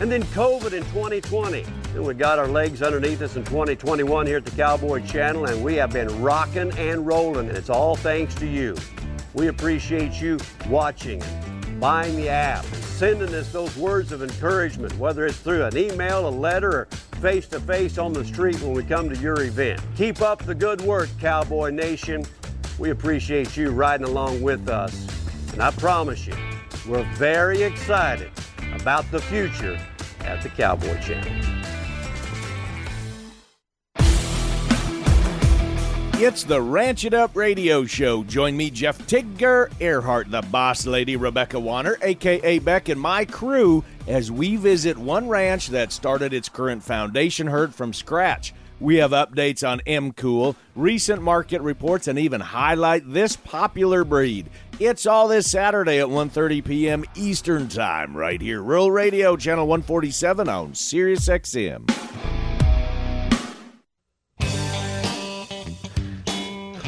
And 0.00 0.12
then 0.12 0.22
COVID 0.24 0.74
in 0.74 0.82
2020. 0.92 1.64
And 1.94 2.06
we 2.06 2.14
got 2.14 2.38
our 2.38 2.46
legs 2.46 2.82
underneath 2.82 3.20
us 3.20 3.34
in 3.34 3.44
2021 3.44 4.26
here 4.26 4.36
at 4.36 4.44
the 4.44 4.52
Cowboy 4.52 5.04
Channel, 5.04 5.46
and 5.46 5.62
we 5.62 5.74
have 5.74 5.92
been 5.92 6.22
rocking 6.22 6.70
and 6.78 7.04
rolling, 7.04 7.48
and 7.48 7.58
it's 7.58 7.68
all 7.68 7.96
thanks 7.96 8.32
to 8.36 8.46
you. 8.46 8.76
We 9.34 9.48
appreciate 9.48 10.20
you 10.20 10.38
watching, 10.68 11.20
buying 11.80 12.14
the 12.14 12.28
app, 12.28 12.64
sending 12.64 13.34
us 13.34 13.52
those 13.52 13.76
words 13.76 14.12
of 14.12 14.22
encouragement, 14.22 14.96
whether 14.98 15.26
it's 15.26 15.38
through 15.38 15.64
an 15.64 15.76
email, 15.76 16.28
a 16.28 16.30
letter, 16.30 16.70
or 16.70 16.84
face 17.20 17.48
to 17.48 17.58
face 17.58 17.98
on 17.98 18.12
the 18.12 18.24
street 18.24 18.60
when 18.60 18.72
we 18.72 18.84
come 18.84 19.10
to 19.10 19.16
your 19.16 19.42
event. 19.42 19.80
Keep 19.96 20.22
up 20.22 20.44
the 20.44 20.54
good 20.54 20.80
work, 20.82 21.08
Cowboy 21.20 21.70
Nation. 21.70 22.24
We 22.78 22.90
appreciate 22.90 23.56
you 23.56 23.70
riding 23.70 24.06
along 24.06 24.42
with 24.42 24.68
us. 24.68 25.08
And 25.52 25.60
I 25.60 25.72
promise 25.72 26.24
you, 26.24 26.34
we're 26.88 27.02
very 27.14 27.62
excited 27.62 28.30
about 28.74 29.10
the 29.10 29.20
future 29.20 29.78
at 30.20 30.40
the 30.42 30.48
Cowboy 30.50 31.00
Channel. 31.00 31.59
It's 36.22 36.44
the 36.44 36.60
Ranch 36.60 37.06
It 37.06 37.14
Up 37.14 37.34
Radio 37.34 37.86
Show. 37.86 38.24
Join 38.24 38.54
me, 38.54 38.68
Jeff 38.68 38.98
Tigger, 39.06 39.72
Earhart, 39.80 40.30
the 40.30 40.42
boss 40.42 40.86
lady, 40.86 41.16
Rebecca 41.16 41.58
Warner, 41.58 41.96
aka 42.02 42.58
Beck, 42.58 42.90
and 42.90 43.00
my 43.00 43.24
crew 43.24 43.82
as 44.06 44.30
we 44.30 44.56
visit 44.56 44.98
one 44.98 45.30
ranch 45.30 45.68
that 45.68 45.92
started 45.92 46.34
its 46.34 46.50
current 46.50 46.82
foundation 46.82 47.46
herd 47.46 47.74
from 47.74 47.94
scratch. 47.94 48.52
We 48.80 48.96
have 48.96 49.12
updates 49.12 49.66
on 49.66 49.80
MCOOL, 49.86 50.56
recent 50.76 51.22
market 51.22 51.62
reports, 51.62 52.06
and 52.06 52.18
even 52.18 52.42
highlight 52.42 53.10
this 53.10 53.34
popular 53.36 54.04
breed. 54.04 54.50
It's 54.78 55.06
all 55.06 55.26
this 55.26 55.50
Saturday 55.50 56.00
at 56.00 56.08
1:30 56.08 56.62
p.m. 56.62 57.04
Eastern 57.14 57.66
Time, 57.66 58.14
right 58.14 58.42
here, 58.42 58.62
Rural 58.62 58.90
Radio, 58.90 59.36
Channel 59.36 59.66
147 59.66 60.50
on 60.50 60.74
Sirius 60.74 61.24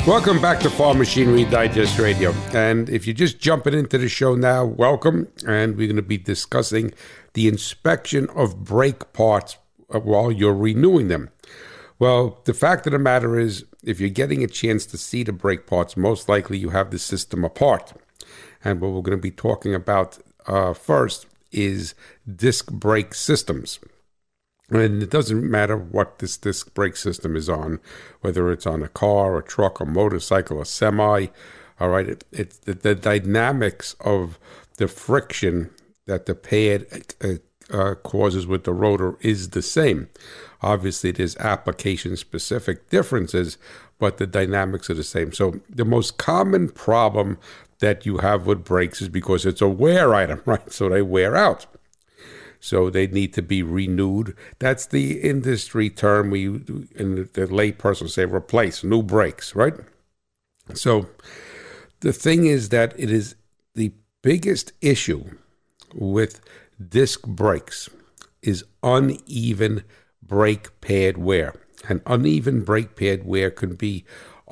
Welcome 0.05 0.43
back 0.43 0.59
to 0.61 0.69
Farm 0.69 0.99
Machinery 0.99 1.45
Digest 1.45 1.97
Radio. 2.01 2.33
And 2.53 2.89
if 2.91 3.07
you're 3.07 3.15
just 3.15 3.39
jumping 3.39 3.73
into 3.73 3.99
the 3.99 4.09
show 4.09 4.35
now, 4.35 4.65
welcome. 4.65 5.29
And 5.47 5.77
we're 5.77 5.87
going 5.87 5.95
to 5.95 6.03
be 6.03 6.19
discussing 6.19 6.93
the 7.35 7.47
inspection 7.47 8.29
of 8.31 8.65
brake 8.65 9.13
parts 9.13 9.59
while 9.87 10.33
you're 10.33 10.57
renewing 10.57 11.07
them. 11.07 11.31
Well, 12.01 12.41
the 12.47 12.53
fact 12.53 12.85
of 12.89 12.93
the 12.93 12.99
matter 12.99 13.39
is, 13.39 13.65
if 13.85 14.01
you're 14.01 14.11
getting 14.11 14.43
a 14.43 14.49
chance 14.49 14.87
to 14.87 14.99
see 14.99 15.23
the 15.23 15.33
brake 15.33 15.69
parts, 15.69 15.97
most 15.97 16.29
likely 16.29 16.59
you 16.59 16.71
have 16.71 16.91
the 16.91 16.99
system 16.99 17.45
apart. 17.45 17.93
And 18.65 18.81
what 18.81 18.91
we're 18.91 19.03
going 19.03 19.17
to 19.17 19.23
be 19.23 19.31
talking 19.31 19.73
about 19.73 20.19
uh, 20.49 20.75
first 20.75 21.27
is 21.53 21.95
disc 22.27 22.73
brake 22.73 23.15
systems. 23.15 23.79
And 24.73 25.02
it 25.02 25.11
doesn't 25.11 25.50
matter 25.50 25.76
what 25.76 26.19
this 26.19 26.37
disc 26.37 26.73
brake 26.73 26.97
system 26.97 27.37
is 27.37 27.49
on, 27.49 27.79
whether 28.23 28.50
it's 28.50 28.67
on 28.67 28.83
a 28.83 28.88
car, 28.88 29.38
a 29.38 29.43
truck, 29.43 29.81
a 29.81 29.85
motorcycle, 29.85 30.61
a 30.61 30.67
semi. 30.67 31.26
All 31.79 31.88
right, 31.91 32.09
it, 32.09 32.25
it's 32.33 32.59
the, 32.59 32.75
the 32.75 32.95
dynamics 32.95 33.95
of 34.00 34.38
the 34.79 34.88
friction 34.88 35.71
that 36.07 36.26
the 36.26 36.35
pad 36.35 36.87
uh, 37.23 37.35
uh, 37.71 37.95
causes 37.97 38.47
with 38.47 38.64
the 38.64 38.73
rotor 38.73 39.17
is 39.21 39.50
the 39.50 39.62
same. 39.62 40.09
Obviously, 40.62 41.11
there's 41.11 41.37
application 41.37 42.17
specific 42.17 42.88
differences, 42.88 43.59
but 43.99 44.17
the 44.17 44.26
dynamics 44.26 44.88
are 44.88 44.95
the 44.95 45.05
same. 45.05 45.33
So, 45.33 45.61
the 45.69 45.85
most 45.85 46.19
common 46.19 46.69
problem 46.69 47.38
that 47.81 48.07
you 48.07 48.19
have 48.19 48.47
with 48.47 48.64
brakes 48.64 49.02
is 49.02 49.09
because 49.09 49.45
it's 49.45 49.61
a 49.61 49.69
wear 49.69 50.14
item, 50.14 50.41
right? 50.47 50.73
So 50.73 50.88
they 50.88 51.02
wear 51.02 51.37
out 51.37 51.67
so 52.62 52.88
they 52.88 53.09
need 53.09 53.35
to 53.35 53.42
be 53.42 53.61
renewed. 53.61 54.37
That's 54.61 54.87
the 54.87 55.21
industry 55.21 55.90
term 55.90 56.31
we 56.31 56.45
in 56.47 57.28
the 57.33 57.49
layperson 57.50 58.09
say 58.09 58.25
replace 58.25 58.85
new 58.85 59.02
brakes, 59.02 59.57
right? 59.57 59.75
So 60.73 61.09
the 62.00 62.12
thing 62.12 62.47
is 62.47 62.69
that 62.69 62.95
it 62.97 63.11
is 63.11 63.35
the 63.75 63.92
biggest 64.23 64.73
issue 64.81 65.25
with 65.92 66.40
disc 66.88 67.26
brakes 67.26 67.90
is 68.42 68.64
uneven 68.85 69.83
brake 70.23 70.81
pad 70.81 71.19
wear. 71.19 71.54
And 71.88 72.00
uneven 72.07 72.62
brake 72.62 72.95
pad 72.95 73.26
wear 73.26 73.50
can 73.50 73.75
be 73.75 74.04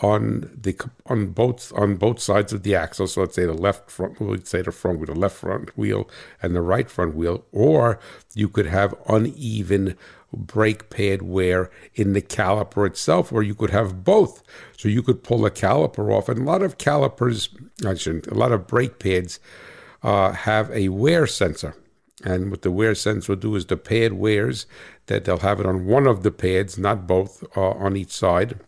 on 0.02 0.50
the 0.58 0.76
on 1.06 1.26
both 1.26 1.72
on 1.74 1.96
both 1.96 2.20
sides 2.20 2.52
of 2.52 2.62
the 2.62 2.74
axle. 2.74 3.06
So 3.06 3.20
let's 3.22 3.34
say 3.34 3.44
the 3.44 3.52
left 3.52 3.90
front, 3.90 4.20
we'd 4.20 4.46
say 4.46 4.62
the 4.62 4.72
front 4.72 4.98
with 4.98 5.08
the 5.08 5.14
left 5.14 5.36
front 5.36 5.76
wheel 5.76 6.08
and 6.42 6.54
the 6.54 6.62
right 6.62 6.90
front 6.90 7.14
wheel, 7.14 7.44
or 7.52 7.98
you 8.34 8.48
could 8.48 8.66
have 8.66 8.94
uneven 9.08 9.96
brake 10.32 10.90
pad 10.90 11.22
wear 11.22 11.70
in 11.94 12.12
the 12.12 12.22
caliper 12.22 12.86
itself, 12.86 13.32
or 13.32 13.42
you 13.42 13.54
could 13.54 13.70
have 13.70 14.04
both. 14.04 14.42
So 14.76 14.88
you 14.88 15.02
could 15.02 15.22
pull 15.22 15.44
a 15.44 15.50
caliper 15.50 16.12
off, 16.12 16.28
and 16.28 16.38
a 16.38 16.44
lot 16.44 16.62
of 16.62 16.78
calipers, 16.78 17.48
I 17.84 17.94
shouldn't, 17.94 18.28
a 18.28 18.34
lot 18.34 18.52
of 18.52 18.66
brake 18.66 18.98
pads 18.98 19.40
uh, 20.02 20.32
have 20.32 20.70
a 20.70 20.88
wear 20.88 21.26
sensor. 21.26 21.74
And 22.22 22.50
what 22.50 22.62
the 22.62 22.70
wear 22.70 22.94
sensor 22.94 23.32
will 23.32 23.40
do 23.40 23.56
is 23.56 23.66
the 23.66 23.76
pad 23.76 24.12
wears 24.12 24.66
that 25.06 25.24
they'll 25.24 25.38
have 25.38 25.58
it 25.58 25.66
on 25.66 25.86
one 25.86 26.06
of 26.06 26.22
the 26.22 26.30
pads, 26.30 26.78
not 26.78 27.06
both, 27.06 27.42
uh, 27.56 27.70
on 27.70 27.96
each 27.96 28.12
side 28.12 28.60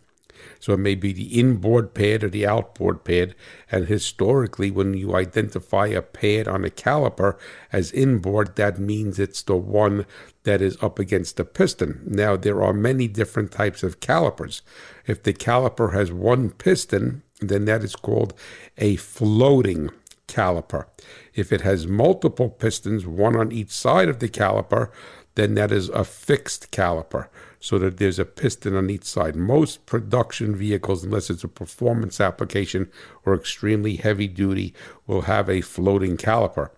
so 0.59 0.73
it 0.73 0.79
may 0.79 0.95
be 0.95 1.13
the 1.13 1.39
inboard 1.39 1.95
pad 1.95 2.25
or 2.25 2.29
the 2.29 2.47
outboard 2.47 3.05
pad. 3.05 3.35
And 3.71 3.87
historically, 3.87 4.71
when 4.71 4.95
you 4.95 5.15
identify 5.15 5.87
a 5.87 6.03
pad 6.03 6.49
on 6.49 6.65
a 6.65 6.71
caliper 6.71 7.37
as 7.73 7.93
inboard, 7.93 8.57
that 8.57 8.79
means 8.79 9.19
it's 9.19 9.43
the 9.43 9.57
one 9.57 10.07
that 10.45 10.61
is 10.61 10.77
up 10.83 10.99
against 10.99 11.37
the 11.37 11.45
piston. 11.45 12.03
Now, 12.05 12.37
there 12.37 12.63
are 12.63 12.73
many 12.73 13.09
different 13.09 13.53
types 13.53 13.83
of 13.83 14.01
calipers. 14.01 14.63
If 15.07 15.23
the 15.23 15.33
caliper 15.33 15.93
has 15.93 16.13
one 16.13 16.51
piston, 16.51 17.23
then 17.41 17.65
that 17.67 17.83
is 17.83 17.97
called 17.97 18.35
a 18.79 18.97
floating 18.97 19.91
caliper. 20.29 20.87
If 21.35 21.53
it 21.53 21.61
has 21.63 21.87
multiple 21.87 22.49
pistons, 22.49 23.07
one 23.07 23.37
on 23.37 23.53
each 23.53 23.71
side 23.71 24.09
of 24.09 24.19
the 24.19 24.29
caliper, 24.29 24.91
then 25.35 25.55
that 25.55 25.73
is 25.73 25.89
a 25.89 26.05
fixed 26.05 26.71
caliper 26.71 27.29
so 27.63 27.79
that 27.79 27.99
there's 27.99 28.19
a 28.19 28.25
piston 28.25 28.75
on 28.75 28.91
each 28.91 29.05
side. 29.05 29.37
Most 29.37 29.87
production 29.87 30.57
vehicles, 30.57 31.05
unless 31.05 31.31
it's 31.31 31.45
a 31.45 31.49
performance 31.49 32.21
application 32.21 32.91
or 33.25 33.37
extremely 33.37 33.95
heavy 33.95 34.27
duty, 34.27 34.75
will 35.07 35.23
have 35.23 35.49
a 35.49 35.61
floating 35.61 36.17
caliper. 36.17 36.71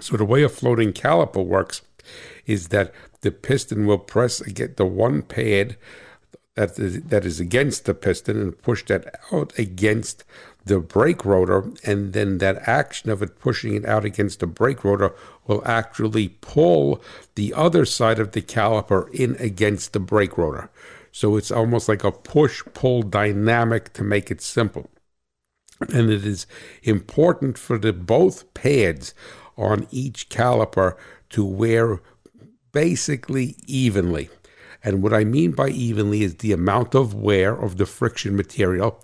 So 0.00 0.16
the 0.16 0.24
way 0.24 0.42
a 0.42 0.48
floating 0.48 0.92
caliper 0.92 1.46
works 1.46 1.82
is 2.44 2.68
that 2.68 2.92
the 3.20 3.30
piston 3.30 3.86
will 3.86 3.98
press 3.98 4.40
against 4.40 4.78
the 4.78 4.84
one 4.84 5.22
pad 5.22 5.76
that 6.56 6.76
is, 6.76 7.02
that 7.02 7.24
is 7.24 7.38
against 7.38 7.84
the 7.84 7.94
piston 7.94 8.40
and 8.40 8.60
push 8.60 8.84
that 8.86 9.14
out 9.30 9.56
against 9.56 10.24
the 10.64 10.80
brake 10.80 11.24
rotor, 11.24 11.70
and 11.84 12.12
then 12.12 12.38
that 12.38 12.68
action 12.68 13.10
of 13.10 13.22
it 13.22 13.38
pushing 13.38 13.74
it 13.74 13.84
out 13.86 14.04
against 14.04 14.40
the 14.40 14.46
brake 14.46 14.84
rotor 14.84 15.14
will 15.46 15.62
actually 15.66 16.28
pull 16.40 17.02
the 17.34 17.52
other 17.54 17.84
side 17.84 18.18
of 18.18 18.32
the 18.32 18.42
caliper 18.42 19.12
in 19.14 19.36
against 19.36 19.92
the 19.92 20.00
brake 20.00 20.36
rotor. 20.36 20.70
So 21.12 21.36
it's 21.36 21.50
almost 21.50 21.88
like 21.88 22.04
a 22.04 22.12
push 22.12 22.62
pull 22.72 23.02
dynamic 23.02 23.92
to 23.94 24.04
make 24.04 24.30
it 24.30 24.40
simple. 24.40 24.90
And 25.92 26.10
it 26.10 26.26
is 26.26 26.46
important 26.82 27.56
for 27.56 27.78
the 27.78 27.92
both 27.92 28.52
pads 28.54 29.14
on 29.56 29.86
each 29.90 30.28
caliper 30.28 30.96
to 31.30 31.44
wear 31.44 32.00
basically 32.72 33.56
evenly. 33.66 34.28
And 34.82 35.02
what 35.02 35.12
I 35.12 35.24
mean 35.24 35.52
by 35.52 35.68
evenly 35.68 36.22
is 36.22 36.36
the 36.36 36.52
amount 36.52 36.94
of 36.94 37.14
wear 37.14 37.54
of 37.54 37.76
the 37.76 37.86
friction 37.86 38.36
material 38.36 39.00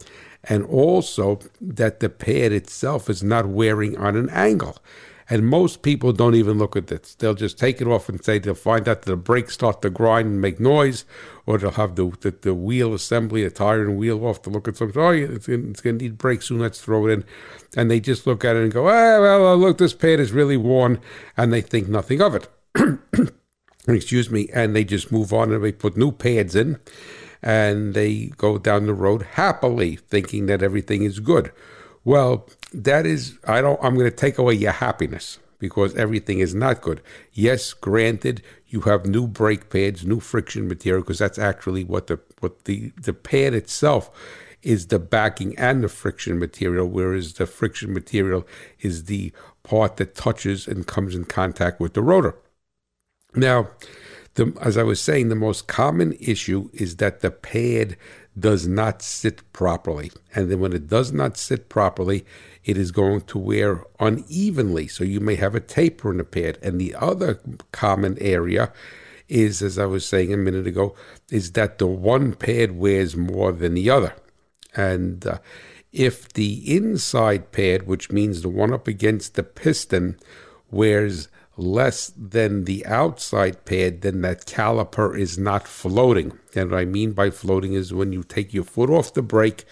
and 0.48 0.64
also 0.64 1.40
that 1.60 2.00
the 2.00 2.08
pad 2.08 2.52
itself 2.52 3.10
is 3.10 3.22
not 3.22 3.46
wearing 3.46 3.96
on 3.96 4.16
an 4.16 4.30
angle. 4.30 4.78
And 5.28 5.44
most 5.44 5.82
people 5.82 6.12
don't 6.12 6.36
even 6.36 6.56
look 6.56 6.76
at 6.76 6.86
this. 6.86 7.16
They'll 7.16 7.34
just 7.34 7.58
take 7.58 7.80
it 7.80 7.88
off 7.88 8.08
and 8.08 8.24
say 8.24 8.38
they'll 8.38 8.54
find 8.54 8.88
out 8.88 9.02
that 9.02 9.10
the 9.10 9.16
brakes 9.16 9.54
start 9.54 9.82
to 9.82 9.90
grind 9.90 10.28
and 10.28 10.40
make 10.40 10.60
noise, 10.60 11.04
or 11.46 11.58
they'll 11.58 11.72
have 11.72 11.96
the 11.96 12.12
the, 12.20 12.30
the 12.42 12.54
wheel 12.54 12.94
assembly, 12.94 13.42
the 13.42 13.50
tire 13.50 13.82
and 13.82 13.98
wheel 13.98 14.24
off 14.24 14.42
to 14.42 14.50
look 14.50 14.68
at 14.68 14.76
something. 14.76 15.02
Oh, 15.02 15.10
it's, 15.10 15.48
it's 15.48 15.80
going 15.80 15.98
to 15.98 16.04
need 16.04 16.16
brakes 16.16 16.46
soon. 16.46 16.60
Let's 16.60 16.80
throw 16.80 17.08
it 17.08 17.12
in. 17.12 17.24
And 17.76 17.90
they 17.90 17.98
just 17.98 18.24
look 18.24 18.44
at 18.44 18.54
it 18.54 18.62
and 18.62 18.72
go, 18.72 18.86
ah, 18.86 19.20
well, 19.20 19.56
look, 19.56 19.78
this 19.78 19.94
pad 19.94 20.20
is 20.20 20.30
really 20.30 20.56
worn, 20.56 21.00
and 21.36 21.52
they 21.52 21.60
think 21.60 21.88
nothing 21.88 22.22
of 22.22 22.36
it. 22.36 22.48
Excuse 23.88 24.30
me. 24.30 24.48
And 24.52 24.76
they 24.76 24.84
just 24.84 25.10
move 25.10 25.32
on 25.32 25.52
and 25.52 25.62
they 25.62 25.72
put 25.72 25.96
new 25.96 26.12
pads 26.12 26.54
in 26.54 26.78
and 27.46 27.94
they 27.94 28.26
go 28.36 28.58
down 28.58 28.86
the 28.86 28.92
road 28.92 29.22
happily, 29.22 29.94
thinking 29.94 30.46
that 30.46 30.64
everything 30.64 31.04
is 31.04 31.20
good. 31.20 31.52
Well, 32.04 32.48
that 32.72 33.06
is, 33.06 33.38
I 33.46 33.60
don't, 33.60 33.78
I'm 33.80 33.94
going 33.94 34.10
to 34.10 34.16
take 34.16 34.36
away 34.36 34.54
your 34.54 34.72
happiness 34.72 35.38
because 35.60 35.94
everything 35.94 36.40
is 36.40 36.56
not 36.56 36.82
good. 36.82 37.00
Yes, 37.32 37.72
granted, 37.72 38.42
you 38.66 38.80
have 38.80 39.06
new 39.06 39.28
brake 39.28 39.70
pads, 39.70 40.04
new 40.04 40.18
friction 40.18 40.66
material, 40.66 41.02
because 41.02 41.20
that's 41.20 41.38
actually 41.38 41.84
what 41.84 42.08
the 42.08 42.18
what 42.40 42.64
the 42.64 42.90
the 43.00 43.12
pad 43.14 43.54
itself 43.54 44.10
is 44.62 44.88
the 44.88 44.98
backing 44.98 45.56
and 45.56 45.84
the 45.84 45.88
friction 45.88 46.40
material, 46.40 46.88
whereas 46.88 47.34
the 47.34 47.46
friction 47.46 47.94
material 47.94 48.44
is 48.80 49.04
the 49.04 49.32
part 49.62 49.98
that 49.98 50.16
touches 50.16 50.66
and 50.66 50.88
comes 50.88 51.14
in 51.14 51.24
contact 51.24 51.78
with 51.78 51.94
the 51.94 52.02
rotor. 52.02 52.34
Now, 53.36 53.70
the, 54.36 54.56
as 54.60 54.76
I 54.76 54.82
was 54.82 55.00
saying, 55.00 55.28
the 55.28 55.34
most 55.34 55.66
common 55.66 56.12
issue 56.20 56.70
is 56.72 56.96
that 56.96 57.20
the 57.20 57.30
pad 57.30 57.96
does 58.38 58.66
not 58.66 59.02
sit 59.02 59.50
properly. 59.52 60.12
And 60.34 60.50
then 60.50 60.60
when 60.60 60.72
it 60.72 60.88
does 60.88 61.12
not 61.12 61.36
sit 61.36 61.68
properly, 61.68 62.24
it 62.64 62.76
is 62.76 62.90
going 62.92 63.22
to 63.22 63.38
wear 63.38 63.84
unevenly. 63.98 64.88
So 64.88 65.04
you 65.04 65.20
may 65.20 65.36
have 65.36 65.54
a 65.54 65.60
taper 65.60 66.10
in 66.10 66.18
the 66.18 66.24
pad. 66.24 66.58
And 66.62 66.80
the 66.80 66.94
other 66.94 67.40
common 67.72 68.18
area 68.20 68.72
is, 69.28 69.62
as 69.62 69.78
I 69.78 69.86
was 69.86 70.06
saying 70.06 70.32
a 70.32 70.36
minute 70.36 70.66
ago, 70.66 70.94
is 71.30 71.52
that 71.52 71.78
the 71.78 71.86
one 71.86 72.34
pad 72.34 72.72
wears 72.72 73.16
more 73.16 73.52
than 73.52 73.74
the 73.74 73.88
other. 73.88 74.14
And 74.74 75.26
uh, 75.26 75.38
if 75.92 76.28
the 76.34 76.76
inside 76.76 77.52
pad, 77.52 77.86
which 77.86 78.12
means 78.12 78.42
the 78.42 78.50
one 78.50 78.72
up 78.72 78.86
against 78.86 79.34
the 79.34 79.42
piston, 79.42 80.18
wears 80.70 81.28
less 81.56 82.12
than 82.16 82.64
the 82.64 82.84
outside 82.86 83.64
pad, 83.64 84.02
then 84.02 84.20
that 84.22 84.46
caliper 84.46 85.18
is 85.18 85.38
not 85.38 85.66
floating. 85.66 86.38
And 86.54 86.70
what 86.70 86.80
I 86.80 86.84
mean 86.84 87.12
by 87.12 87.30
floating 87.30 87.72
is 87.72 87.94
when 87.94 88.12
you 88.12 88.22
take 88.22 88.52
your 88.52 88.64
foot 88.64 88.90
off 88.90 89.14
the 89.14 89.22
brake 89.22 89.64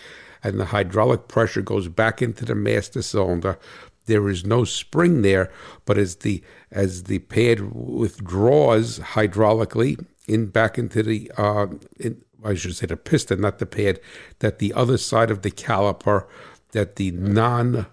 and 0.42 0.58
the 0.58 0.66
hydraulic 0.66 1.28
pressure 1.28 1.62
goes 1.62 1.88
back 1.88 2.22
into 2.22 2.44
the 2.44 2.54
master 2.54 3.02
cylinder, 3.02 3.58
there 4.06 4.28
is 4.28 4.44
no 4.44 4.64
spring 4.64 5.22
there, 5.22 5.50
but 5.84 5.96
as 5.96 6.16
the 6.16 6.42
as 6.70 7.04
the 7.04 7.20
pad 7.20 7.72
withdraws 7.72 8.98
hydraulically 8.98 10.04
in 10.26 10.46
back 10.46 10.78
into 10.78 11.02
the 11.02 11.30
uh, 11.38 11.66
in, 11.98 12.20
I 12.44 12.54
should 12.54 12.76
say 12.76 12.86
the 12.86 12.96
piston, 12.96 13.40
not 13.40 13.58
the 13.58 13.66
pad, 13.66 14.00
that 14.40 14.58
the 14.58 14.74
other 14.74 14.98
side 14.98 15.30
of 15.30 15.40
the 15.40 15.50
caliper, 15.50 16.26
that 16.72 16.96
the 16.96 17.10
non 17.12 17.86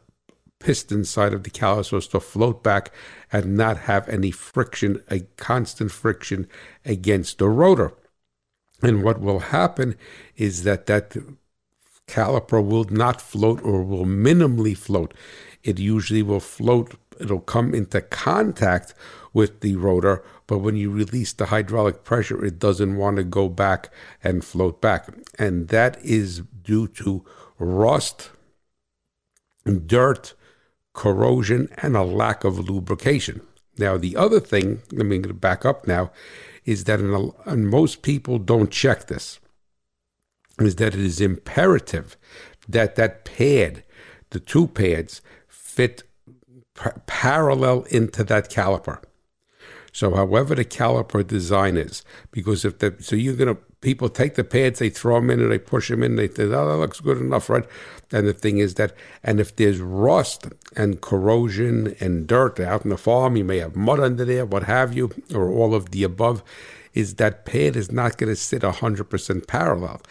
piston 0.62 1.04
side 1.04 1.34
of 1.34 1.44
the 1.44 1.50
caliper 1.50 1.98
is 1.98 2.08
to 2.08 2.20
float 2.20 2.64
back 2.64 2.92
and 3.32 3.58
not 3.58 3.78
have 3.80 4.08
any 4.08 4.32
friction, 4.32 5.02
a 5.10 5.22
constant 5.38 5.92
friction 5.92 6.48
against 6.86 7.40
the 7.40 7.50
rotor. 7.50 7.94
And 8.82 9.04
what 9.04 9.20
will 9.20 9.40
happen 9.40 9.96
is 10.36 10.64
that 10.64 10.86
that 10.86 11.16
caliper 12.08 12.66
will 12.66 12.86
not 12.86 13.22
float 13.22 13.62
or 13.64 13.84
will 13.84 14.06
minimally 14.06 14.76
float. 14.78 15.14
It 15.64 15.80
usually 15.80 16.24
will 16.24 16.40
float, 16.40 16.96
it'll 17.20 17.40
come 17.40 17.74
into 17.74 18.02
contact 18.02 18.94
with 19.34 19.62
the 19.62 19.76
rotor, 19.76 20.24
but 20.48 20.58
when 20.58 20.76
you 20.76 20.92
release 20.92 21.32
the 21.32 21.46
hydraulic 21.48 22.04
pressure, 22.04 22.44
it 22.44 22.60
doesn't 22.60 22.98
want 22.98 23.18
to 23.18 23.24
go 23.24 23.48
back 23.48 23.90
and 24.24 24.44
float 24.44 24.82
back. 24.82 25.08
And 25.40 25.70
that 25.70 26.04
is 26.04 26.42
due 26.64 26.88
to 26.90 27.24
rust, 27.58 28.32
and 29.64 29.88
dirt, 29.88 30.34
corrosion, 30.94 31.70
and 31.78 31.96
a 31.96 32.04
lack 32.04 32.44
of 32.44 32.60
lubrication. 32.60 33.42
Now, 33.78 33.98
the 33.98 34.16
other 34.16 34.40
thing, 34.40 34.82
let 34.92 35.06
me 35.06 35.20
back 35.20 35.66
up 35.66 35.88
now, 35.88 36.12
is 36.66 36.84
that 36.86 37.00
in 37.00 37.14
a, 37.14 37.50
and 37.50 37.70
most 37.70 38.02
people 38.02 38.38
don't 38.38 38.72
check 38.72 39.08
this, 39.08 39.40
is 40.60 40.76
that 40.76 40.94
it 40.94 41.00
is 41.00 41.22
imperative 41.22 42.18
that 42.68 42.96
that 42.96 43.26
pad, 43.26 43.84
the 44.30 44.40
two 44.40 44.68
pads, 44.68 45.22
fit 45.48 46.04
p- 46.76 46.90
parallel 47.06 47.84
into 47.90 48.24
that 48.24 48.50
caliper. 48.50 49.02
So, 49.92 50.16
however 50.16 50.56
the 50.56 50.66
caliper 50.66 51.26
design 51.26 51.78
is, 51.78 52.04
because 52.32 52.64
if 52.64 52.80
the 52.80 52.96
so 53.00 53.16
you're 53.16 53.36
gonna 53.36 53.58
people 53.82 54.10
take 54.10 54.36
the 54.36 54.44
pads, 54.44 54.80
they 54.80 54.90
throw 54.90 55.16
them 55.16 55.30
in, 55.30 55.42
and 55.42 55.52
they 55.52 55.60
push 55.60 55.90
them 55.90 56.04
in. 56.04 56.16
They 56.16 56.28
think, 56.28 56.54
"Oh, 56.54 56.70
that 56.70 56.78
looks 56.78 57.00
good 57.00 57.18
enough, 57.18 57.50
right?" 57.50 57.66
And 58.12 58.28
the 58.28 58.34
thing 58.34 58.60
is 58.60 58.76
that, 58.76 58.94
and 59.24 59.40
if 59.40 59.56
there's 59.56 59.80
rust 59.80 60.48
and 60.76 61.02
corrosion 61.02 61.96
and 62.00 62.28
dirt 62.28 62.60
out 62.60 62.84
in 62.84 62.90
the 62.90 62.98
farm, 62.98 63.36
you 63.36 63.44
may 63.44 63.58
have 63.58 63.76
mud 63.76 64.00
under 64.00 64.26
there, 64.26 64.46
what 64.46 64.64
have 64.64 64.94
you, 64.94 65.12
or 65.34 65.50
all 65.50 65.74
of 65.74 65.92
the 65.92 66.04
above, 66.04 66.44
is 66.94 67.16
that 67.16 67.46
pad 67.46 67.76
is 67.76 67.92
not 67.92 68.18
going 68.18 68.30
to 68.30 68.36
sit 68.36 68.64
100% 68.64 69.48
parallel. 69.48 70.02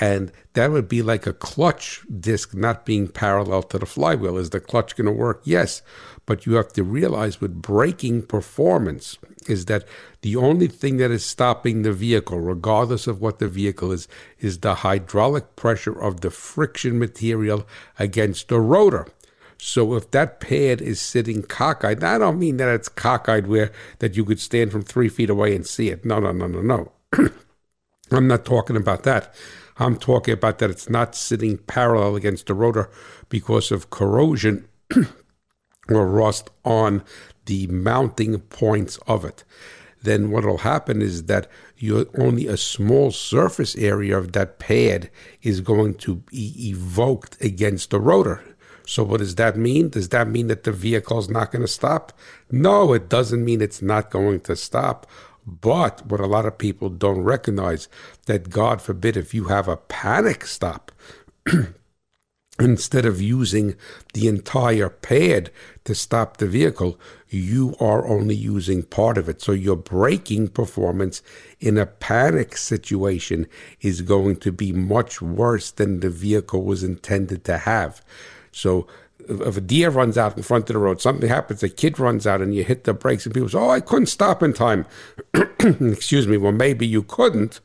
And 0.00 0.32
that 0.54 0.72
would 0.72 0.88
be 0.88 1.02
like 1.02 1.26
a 1.26 1.32
clutch 1.32 2.02
disc 2.20 2.52
not 2.52 2.84
being 2.84 3.06
parallel 3.06 3.62
to 3.64 3.78
the 3.78 3.86
flywheel. 3.86 4.36
Is 4.36 4.50
the 4.50 4.60
clutch 4.60 4.96
going 4.96 5.06
to 5.06 5.12
work? 5.12 5.42
Yes. 5.44 5.82
But 6.26 6.46
you 6.46 6.54
have 6.54 6.72
to 6.72 6.82
realize 6.82 7.40
with 7.40 7.62
braking 7.62 8.22
performance 8.22 9.18
is 9.46 9.66
that 9.66 9.84
the 10.22 10.36
only 10.36 10.68
thing 10.68 10.96
that 10.96 11.10
is 11.10 11.24
stopping 11.24 11.82
the 11.82 11.92
vehicle, 11.92 12.40
regardless 12.40 13.06
of 13.06 13.20
what 13.20 13.38
the 13.38 13.46
vehicle 13.46 13.92
is, 13.92 14.08
is 14.40 14.58
the 14.58 14.76
hydraulic 14.76 15.54
pressure 15.54 16.00
of 16.00 16.22
the 16.22 16.30
friction 16.30 16.98
material 16.98 17.66
against 17.98 18.48
the 18.48 18.58
rotor. 18.58 19.06
So 19.58 19.94
if 19.94 20.10
that 20.10 20.40
pad 20.40 20.80
is 20.80 21.00
sitting 21.00 21.42
cockeyed, 21.42 22.02
I 22.02 22.18
don't 22.18 22.38
mean 22.38 22.56
that 22.56 22.68
it's 22.68 22.88
cockeyed 22.88 23.46
where 23.46 23.70
that 24.00 24.16
you 24.16 24.24
could 24.24 24.40
stand 24.40 24.72
from 24.72 24.82
three 24.82 25.08
feet 25.08 25.30
away 25.30 25.54
and 25.54 25.66
see 25.66 25.90
it. 25.90 26.04
No, 26.04 26.18
no, 26.18 26.32
no, 26.32 26.46
no, 26.46 26.60
no. 26.60 26.92
I'm 28.10 28.28
not 28.28 28.44
talking 28.44 28.76
about 28.76 29.02
that. 29.04 29.34
I'm 29.76 29.96
talking 29.96 30.34
about 30.34 30.58
that 30.58 30.70
it's 30.70 30.88
not 30.88 31.14
sitting 31.14 31.58
parallel 31.58 32.16
against 32.16 32.46
the 32.46 32.54
rotor 32.54 32.90
because 33.28 33.72
of 33.72 33.90
corrosion 33.90 34.68
or 35.88 36.08
rust 36.08 36.50
on 36.64 37.02
the 37.46 37.66
mounting 37.66 38.38
points 38.40 38.98
of 39.06 39.24
it. 39.24 39.44
Then 40.02 40.30
what 40.30 40.44
will 40.44 40.58
happen 40.58 41.00
is 41.00 41.24
that 41.24 41.48
you 41.76 42.08
only 42.18 42.46
a 42.46 42.56
small 42.56 43.10
surface 43.10 43.74
area 43.76 44.16
of 44.16 44.32
that 44.32 44.58
pad 44.58 45.10
is 45.42 45.60
going 45.60 45.94
to 45.94 46.16
be 46.16 46.68
evoked 46.68 47.42
against 47.42 47.90
the 47.90 47.98
rotor. 47.98 48.42
So 48.86 49.02
what 49.02 49.18
does 49.18 49.36
that 49.36 49.56
mean? 49.56 49.88
Does 49.88 50.10
that 50.10 50.28
mean 50.28 50.48
that 50.48 50.64
the 50.64 50.72
vehicle 50.72 51.18
is 51.18 51.30
not 51.30 51.50
going 51.50 51.62
to 51.62 51.68
stop? 51.68 52.12
No, 52.50 52.92
it 52.92 53.08
doesn't 53.08 53.44
mean 53.44 53.62
it's 53.62 53.80
not 53.80 54.10
going 54.10 54.40
to 54.40 54.56
stop. 54.56 55.06
But 55.46 56.06
what 56.06 56.20
a 56.20 56.26
lot 56.26 56.46
of 56.46 56.58
people 56.58 56.88
don't 56.88 57.20
recognize 57.20 57.88
that 58.26 58.50
God 58.50 58.80
forbid 58.80 59.16
if 59.16 59.34
you 59.34 59.44
have 59.44 59.68
a 59.68 59.76
panic 59.76 60.46
stop 60.46 60.90
instead 62.58 63.04
of 63.04 63.20
using 63.20 63.74
the 64.12 64.28
entire 64.28 64.88
pad 64.88 65.50
to 65.84 65.94
stop 65.94 66.36
the 66.36 66.46
vehicle, 66.46 66.98
you 67.28 67.74
are 67.80 68.06
only 68.06 68.34
using 68.34 68.82
part 68.82 69.18
of 69.18 69.28
it. 69.28 69.42
So 69.42 69.52
your 69.52 69.76
braking 69.76 70.48
performance 70.48 71.20
in 71.60 71.76
a 71.76 71.86
panic 71.86 72.56
situation 72.56 73.46
is 73.80 74.02
going 74.02 74.36
to 74.36 74.52
be 74.52 74.72
much 74.72 75.20
worse 75.20 75.70
than 75.70 76.00
the 76.00 76.10
vehicle 76.10 76.62
was 76.62 76.84
intended 76.84 77.44
to 77.44 77.58
have. 77.58 78.02
So 78.52 78.86
if 79.20 79.56
a 79.56 79.60
deer 79.60 79.90
runs 79.90 80.18
out 80.18 80.36
in 80.36 80.42
front 80.42 80.68
of 80.68 80.74
the 80.74 80.78
road, 80.78 81.00
something 81.00 81.28
happens, 81.28 81.62
a 81.62 81.68
kid 81.68 81.98
runs 81.98 82.26
out 82.26 82.40
and 82.40 82.54
you 82.54 82.64
hit 82.64 82.84
the 82.84 82.94
brakes, 82.94 83.24
and 83.24 83.34
people 83.34 83.48
say, 83.48 83.58
Oh, 83.58 83.70
I 83.70 83.80
couldn't 83.80 84.06
stop 84.06 84.42
in 84.42 84.52
time. 84.52 84.86
Excuse 85.60 86.26
me. 86.26 86.36
Well, 86.36 86.52
maybe 86.52 86.86
you 86.86 87.02
couldn't. 87.02 87.60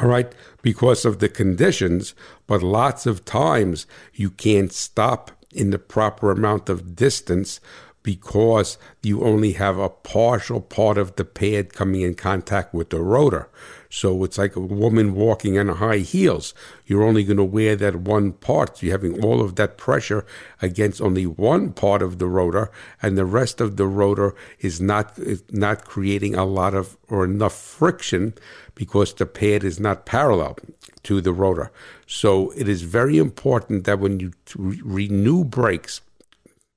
All 0.00 0.08
right, 0.08 0.32
because 0.62 1.04
of 1.04 1.20
the 1.20 1.28
conditions, 1.28 2.14
but 2.46 2.62
lots 2.62 3.06
of 3.06 3.24
times 3.24 3.86
you 4.12 4.30
can't 4.30 4.72
stop 4.72 5.30
in 5.52 5.70
the 5.70 5.78
proper 5.78 6.30
amount 6.30 6.68
of 6.68 6.96
distance 6.96 7.60
because 8.04 8.76
you 9.02 9.24
only 9.24 9.52
have 9.54 9.78
a 9.78 9.88
partial 9.88 10.60
part 10.60 10.98
of 10.98 11.16
the 11.16 11.24
pad 11.24 11.72
coming 11.72 12.02
in 12.02 12.14
contact 12.14 12.72
with 12.72 12.90
the 12.90 13.00
rotor. 13.00 13.48
So 13.88 14.24
it's 14.24 14.36
like 14.36 14.56
a 14.56 14.60
woman 14.60 15.14
walking 15.14 15.54
in 15.54 15.68
high 15.68 15.98
heels. 15.98 16.52
You're 16.84 17.02
only 17.02 17.24
going 17.24 17.38
to 17.38 17.44
wear 17.44 17.74
that 17.76 17.96
one 17.96 18.32
part. 18.32 18.82
You're 18.82 18.92
having 18.92 19.24
all 19.24 19.40
of 19.40 19.56
that 19.56 19.78
pressure 19.78 20.26
against 20.60 21.00
only 21.00 21.26
one 21.26 21.72
part 21.72 22.02
of 22.02 22.18
the 22.18 22.26
rotor, 22.26 22.70
and 23.00 23.16
the 23.16 23.24
rest 23.24 23.60
of 23.60 23.76
the 23.76 23.86
rotor 23.86 24.34
is 24.60 24.80
not 24.80 25.18
is 25.18 25.42
not 25.50 25.86
creating 25.86 26.34
a 26.34 26.44
lot 26.44 26.74
of 26.74 26.98
or 27.08 27.24
enough 27.24 27.56
friction 27.56 28.34
because 28.74 29.14
the 29.14 29.26
pad 29.26 29.64
is 29.64 29.80
not 29.80 30.04
parallel 30.04 30.58
to 31.04 31.22
the 31.22 31.32
rotor. 31.32 31.72
So 32.06 32.50
it 32.50 32.68
is 32.68 32.82
very 32.82 33.16
important 33.16 33.84
that 33.84 33.98
when 33.98 34.20
you 34.20 34.32
re- 34.56 34.80
renew 34.84 35.44
brakes, 35.44 36.02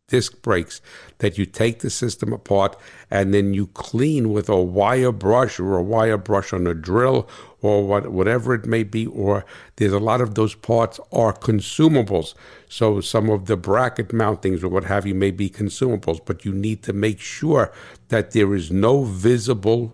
disc 0.07 0.41
brakes 0.41 0.79
that 1.17 1.37
you 1.37 1.45
take 1.45 1.79
the 1.79 1.89
system 1.89 2.31
apart 2.31 2.77
and 3.11 3.33
then 3.33 3.53
you 3.53 3.67
clean 3.67 4.31
with 4.31 4.47
a 4.47 4.55
wire 4.55 5.11
brush 5.11 5.59
or 5.59 5.77
a 5.77 5.83
wire 5.83 6.17
brush 6.17 6.53
on 6.53 6.65
a 6.65 6.73
drill 6.73 7.27
or 7.61 7.85
what, 7.85 8.09
whatever 8.09 8.53
it 8.53 8.65
may 8.65 8.83
be 8.83 9.05
or 9.07 9.43
there's 9.75 9.91
a 9.91 9.99
lot 9.99 10.21
of 10.21 10.35
those 10.35 10.55
parts 10.55 10.97
are 11.11 11.33
consumables. 11.33 12.35
So 12.69 13.01
some 13.01 13.29
of 13.29 13.47
the 13.47 13.57
bracket 13.57 14.09
mountings 14.09 14.63
or 14.63 14.69
what 14.69 14.85
have 14.85 15.05
you 15.05 15.13
may 15.13 15.31
be 15.31 15.49
consumables 15.49 16.21
but 16.25 16.45
you 16.45 16.53
need 16.53 16.83
to 16.83 16.93
make 16.93 17.19
sure 17.19 17.73
that 18.07 18.31
there 18.31 18.55
is 18.55 18.71
no 18.71 19.03
visible 19.03 19.93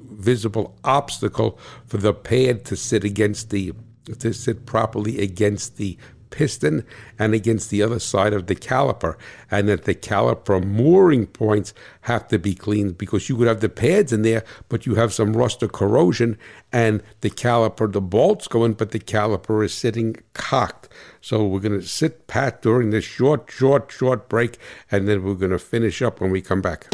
visible 0.00 0.76
obstacle 0.82 1.56
for 1.86 1.98
the 1.98 2.12
pad 2.12 2.64
to 2.64 2.74
sit 2.74 3.04
against 3.04 3.50
the 3.50 3.72
to 4.18 4.32
sit 4.32 4.66
properly 4.66 5.20
against 5.20 5.76
the 5.76 5.98
piston 6.30 6.84
and 7.18 7.34
against 7.34 7.70
the 7.70 7.82
other 7.82 7.98
side 7.98 8.32
of 8.32 8.46
the 8.46 8.54
caliper, 8.54 9.16
and 9.50 9.68
that 9.68 9.84
the 9.84 9.94
caliper 9.94 10.62
mooring 10.62 11.26
points 11.26 11.72
have 12.02 12.28
to 12.28 12.38
be 12.38 12.54
cleaned 12.54 12.98
because 12.98 13.28
you 13.28 13.36
could 13.36 13.48
have 13.48 13.60
the 13.60 13.68
pads 13.68 14.12
in 14.12 14.22
there, 14.22 14.44
but 14.68 14.86
you 14.86 14.94
have 14.94 15.12
some 15.12 15.36
rust 15.36 15.62
or 15.62 15.68
corrosion, 15.68 16.38
and 16.72 17.02
the 17.20 17.30
caliper, 17.30 17.90
the 17.90 18.00
bolts 18.00 18.48
go 18.48 18.64
in, 18.64 18.72
but 18.72 18.90
the 18.90 19.00
caliper 19.00 19.64
is 19.64 19.72
sitting 19.72 20.16
cocked. 20.34 20.88
So 21.20 21.46
we're 21.46 21.60
going 21.60 21.80
to 21.80 21.86
sit 21.86 22.26
pat 22.26 22.62
during 22.62 22.90
this 22.90 23.04
short, 23.04 23.50
short, 23.50 23.90
short 23.90 24.28
break, 24.28 24.58
and 24.90 25.08
then 25.08 25.24
we're 25.24 25.34
going 25.34 25.50
to 25.50 25.58
finish 25.58 26.02
up 26.02 26.20
when 26.20 26.30
we 26.30 26.42
come 26.42 26.62
back. 26.62 26.86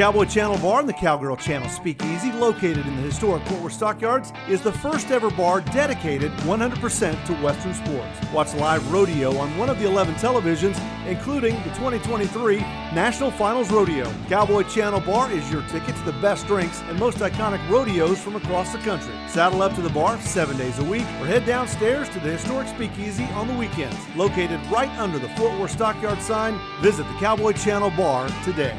Cowboy 0.00 0.24
Channel 0.24 0.56
Bar 0.56 0.80
and 0.80 0.88
the 0.88 0.94
Cowgirl 0.94 1.36
Channel 1.36 1.68
Speakeasy, 1.68 2.32
located 2.32 2.86
in 2.86 2.96
the 2.96 3.02
historic 3.02 3.46
Fort 3.46 3.60
Worth 3.60 3.74
Stockyards, 3.74 4.32
is 4.48 4.62
the 4.62 4.72
first 4.72 5.10
ever 5.10 5.30
bar 5.30 5.60
dedicated 5.60 6.32
100% 6.38 7.26
to 7.26 7.34
Western 7.34 7.74
sports. 7.74 8.18
Watch 8.32 8.54
live 8.54 8.90
rodeo 8.90 9.36
on 9.36 9.54
one 9.58 9.68
of 9.68 9.78
the 9.78 9.84
11 9.84 10.14
televisions, 10.14 10.80
including 11.06 11.54
the 11.64 11.68
2023 11.74 12.60
National 12.94 13.30
Finals 13.30 13.70
Rodeo. 13.70 14.10
Cowboy 14.26 14.62
Channel 14.62 15.00
Bar 15.00 15.30
is 15.32 15.52
your 15.52 15.60
ticket 15.68 15.94
to 15.94 16.02
the 16.04 16.18
best 16.22 16.46
drinks 16.46 16.80
and 16.88 16.98
most 16.98 17.18
iconic 17.18 17.60
rodeos 17.68 18.18
from 18.18 18.36
across 18.36 18.72
the 18.72 18.78
country. 18.78 19.12
Saddle 19.28 19.60
up 19.60 19.74
to 19.74 19.82
the 19.82 19.90
bar 19.90 20.18
seven 20.22 20.56
days 20.56 20.78
a 20.78 20.84
week 20.84 21.04
or 21.20 21.26
head 21.26 21.44
downstairs 21.44 22.08
to 22.08 22.20
the 22.20 22.30
historic 22.30 22.68
Speakeasy 22.68 23.24
on 23.34 23.48
the 23.48 23.54
weekends. 23.54 23.98
Located 24.16 24.64
right 24.70 24.88
under 24.98 25.18
the 25.18 25.28
Fort 25.36 25.60
Worth 25.60 25.72
Stockyard 25.72 26.22
sign, 26.22 26.58
visit 26.80 27.06
the 27.06 27.18
Cowboy 27.18 27.52
Channel 27.52 27.90
Bar 27.90 28.30
today. 28.44 28.74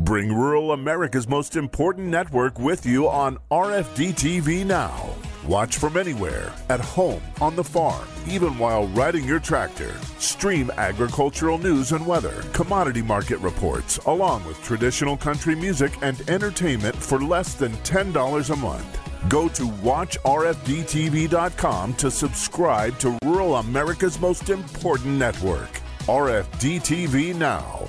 Bring 0.00 0.30
rural 0.30 0.72
America's 0.72 1.26
most 1.26 1.56
important 1.56 2.08
network 2.08 2.58
with 2.58 2.84
you 2.84 3.08
on 3.08 3.38
RFD 3.50 4.10
TV 4.10 4.62
now. 4.64 5.08
Watch 5.46 5.78
from 5.78 5.96
anywhere, 5.96 6.52
at 6.68 6.80
home, 6.80 7.22
on 7.40 7.56
the 7.56 7.64
farm, 7.64 8.06
even 8.28 8.58
while 8.58 8.88
riding 8.88 9.24
your 9.24 9.38
tractor. 9.38 9.94
Stream 10.18 10.70
agricultural 10.76 11.56
news 11.56 11.92
and 11.92 12.06
weather, 12.06 12.44
commodity 12.52 13.00
market 13.00 13.38
reports, 13.38 13.96
along 14.04 14.44
with 14.44 14.62
traditional 14.62 15.16
country 15.16 15.54
music 15.54 15.92
and 16.02 16.28
entertainment 16.28 16.94
for 16.94 17.18
less 17.18 17.54
than 17.54 17.72
$10 17.78 18.50
a 18.50 18.56
month. 18.56 19.00
Go 19.30 19.48
to 19.48 19.62
watchrfdtv.com 19.62 21.94
to 21.94 22.10
subscribe 22.10 22.98
to 22.98 23.18
rural 23.24 23.56
America's 23.56 24.20
most 24.20 24.50
important 24.50 25.14
network. 25.14 25.80
RFD 26.00 26.82
TV 26.82 27.34
now. 27.34 27.88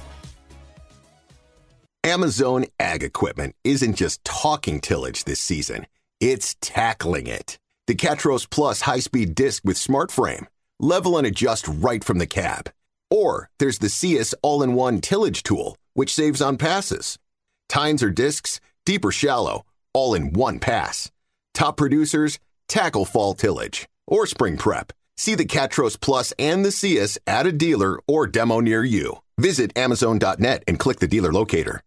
Amazone 2.07 2.69
Ag 2.79 3.03
Equipment 3.03 3.53
isn't 3.65 3.95
just 3.95 4.23
talking 4.23 4.79
tillage 4.79 5.25
this 5.25 5.41
season, 5.41 5.87
it's 6.21 6.55
tackling 6.61 7.27
it. 7.27 7.59
The 7.85 7.95
Catros 7.95 8.49
Plus 8.49 8.79
high 8.79 8.99
speed 8.99 9.35
disc 9.35 9.61
with 9.65 9.75
smart 9.75 10.09
frame, 10.09 10.47
level 10.79 11.17
and 11.17 11.27
adjust 11.27 11.67
right 11.67 12.01
from 12.01 12.19
the 12.19 12.25
cab. 12.25 12.71
Or 13.11 13.49
there's 13.59 13.79
the 13.79 13.89
CS 13.89 14.33
all 14.41 14.63
in 14.63 14.73
one 14.73 15.01
tillage 15.01 15.43
tool, 15.43 15.75
which 15.95 16.13
saves 16.13 16.41
on 16.41 16.55
passes. 16.55 17.19
Tines 17.67 18.01
or 18.01 18.09
discs, 18.09 18.61
deep 18.85 19.03
or 19.03 19.11
shallow, 19.11 19.65
all 19.91 20.13
in 20.13 20.31
one 20.31 20.59
pass. 20.59 21.11
Top 21.53 21.75
producers, 21.75 22.39
tackle 22.69 23.03
fall 23.03 23.33
tillage 23.33 23.85
or 24.07 24.25
spring 24.25 24.55
prep. 24.55 24.93
See 25.17 25.33
the 25.33 25.45
Catros 25.45 25.99
Plus 25.99 26.31
and 26.37 26.63
the 26.63 26.71
CS 26.71 27.17
at 27.25 27.47
a 27.47 27.51
dealer 27.51 27.99
or 28.07 28.27
demo 28.27 28.59
near 28.59 28.83
you. 28.83 29.17
Visit 29.39 29.73
Amazone.net 29.73 30.63
and 30.67 30.79
click 30.79 30.99
the 30.99 31.07
dealer 31.07 31.33
locator. 31.33 31.81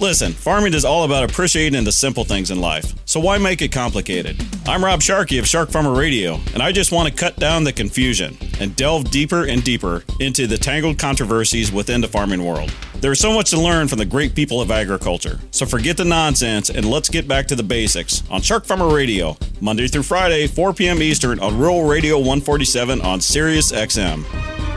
Listen, 0.00 0.32
farming 0.32 0.74
is 0.74 0.84
all 0.84 1.04
about 1.04 1.30
appreciating 1.30 1.84
the 1.84 1.92
simple 1.92 2.24
things 2.24 2.50
in 2.50 2.60
life. 2.60 2.92
So 3.06 3.20
why 3.20 3.38
make 3.38 3.62
it 3.62 3.70
complicated? 3.70 4.36
I'm 4.66 4.84
Rob 4.84 5.00
Sharkey 5.00 5.38
of 5.38 5.46
Shark 5.46 5.70
Farmer 5.70 5.92
Radio, 5.94 6.40
and 6.52 6.62
I 6.62 6.72
just 6.72 6.90
want 6.90 7.08
to 7.08 7.14
cut 7.14 7.36
down 7.36 7.62
the 7.62 7.72
confusion 7.72 8.36
and 8.58 8.74
delve 8.74 9.10
deeper 9.10 9.46
and 9.46 9.62
deeper 9.62 10.02
into 10.18 10.48
the 10.48 10.58
tangled 10.58 10.98
controversies 10.98 11.70
within 11.70 12.00
the 12.00 12.08
farming 12.08 12.44
world. 12.44 12.74
There's 12.96 13.20
so 13.20 13.32
much 13.32 13.50
to 13.50 13.60
learn 13.60 13.86
from 13.86 13.98
the 13.98 14.04
great 14.04 14.34
people 14.34 14.60
of 14.60 14.70
agriculture. 14.70 15.38
So 15.52 15.64
forget 15.64 15.96
the 15.96 16.04
nonsense 16.04 16.70
and 16.70 16.84
let's 16.84 17.08
get 17.08 17.28
back 17.28 17.46
to 17.48 17.54
the 17.54 17.62
basics 17.62 18.24
on 18.30 18.42
Shark 18.42 18.64
Farmer 18.64 18.92
Radio, 18.92 19.36
Monday 19.60 19.86
through 19.86 20.02
Friday, 20.02 20.48
4 20.48 20.74
p.m. 20.74 21.02
Eastern 21.02 21.38
on 21.38 21.56
Rural 21.56 21.84
Radio 21.84 22.16
147 22.16 23.00
on 23.00 23.20
Sirius 23.20 23.70
XM. 23.70 24.73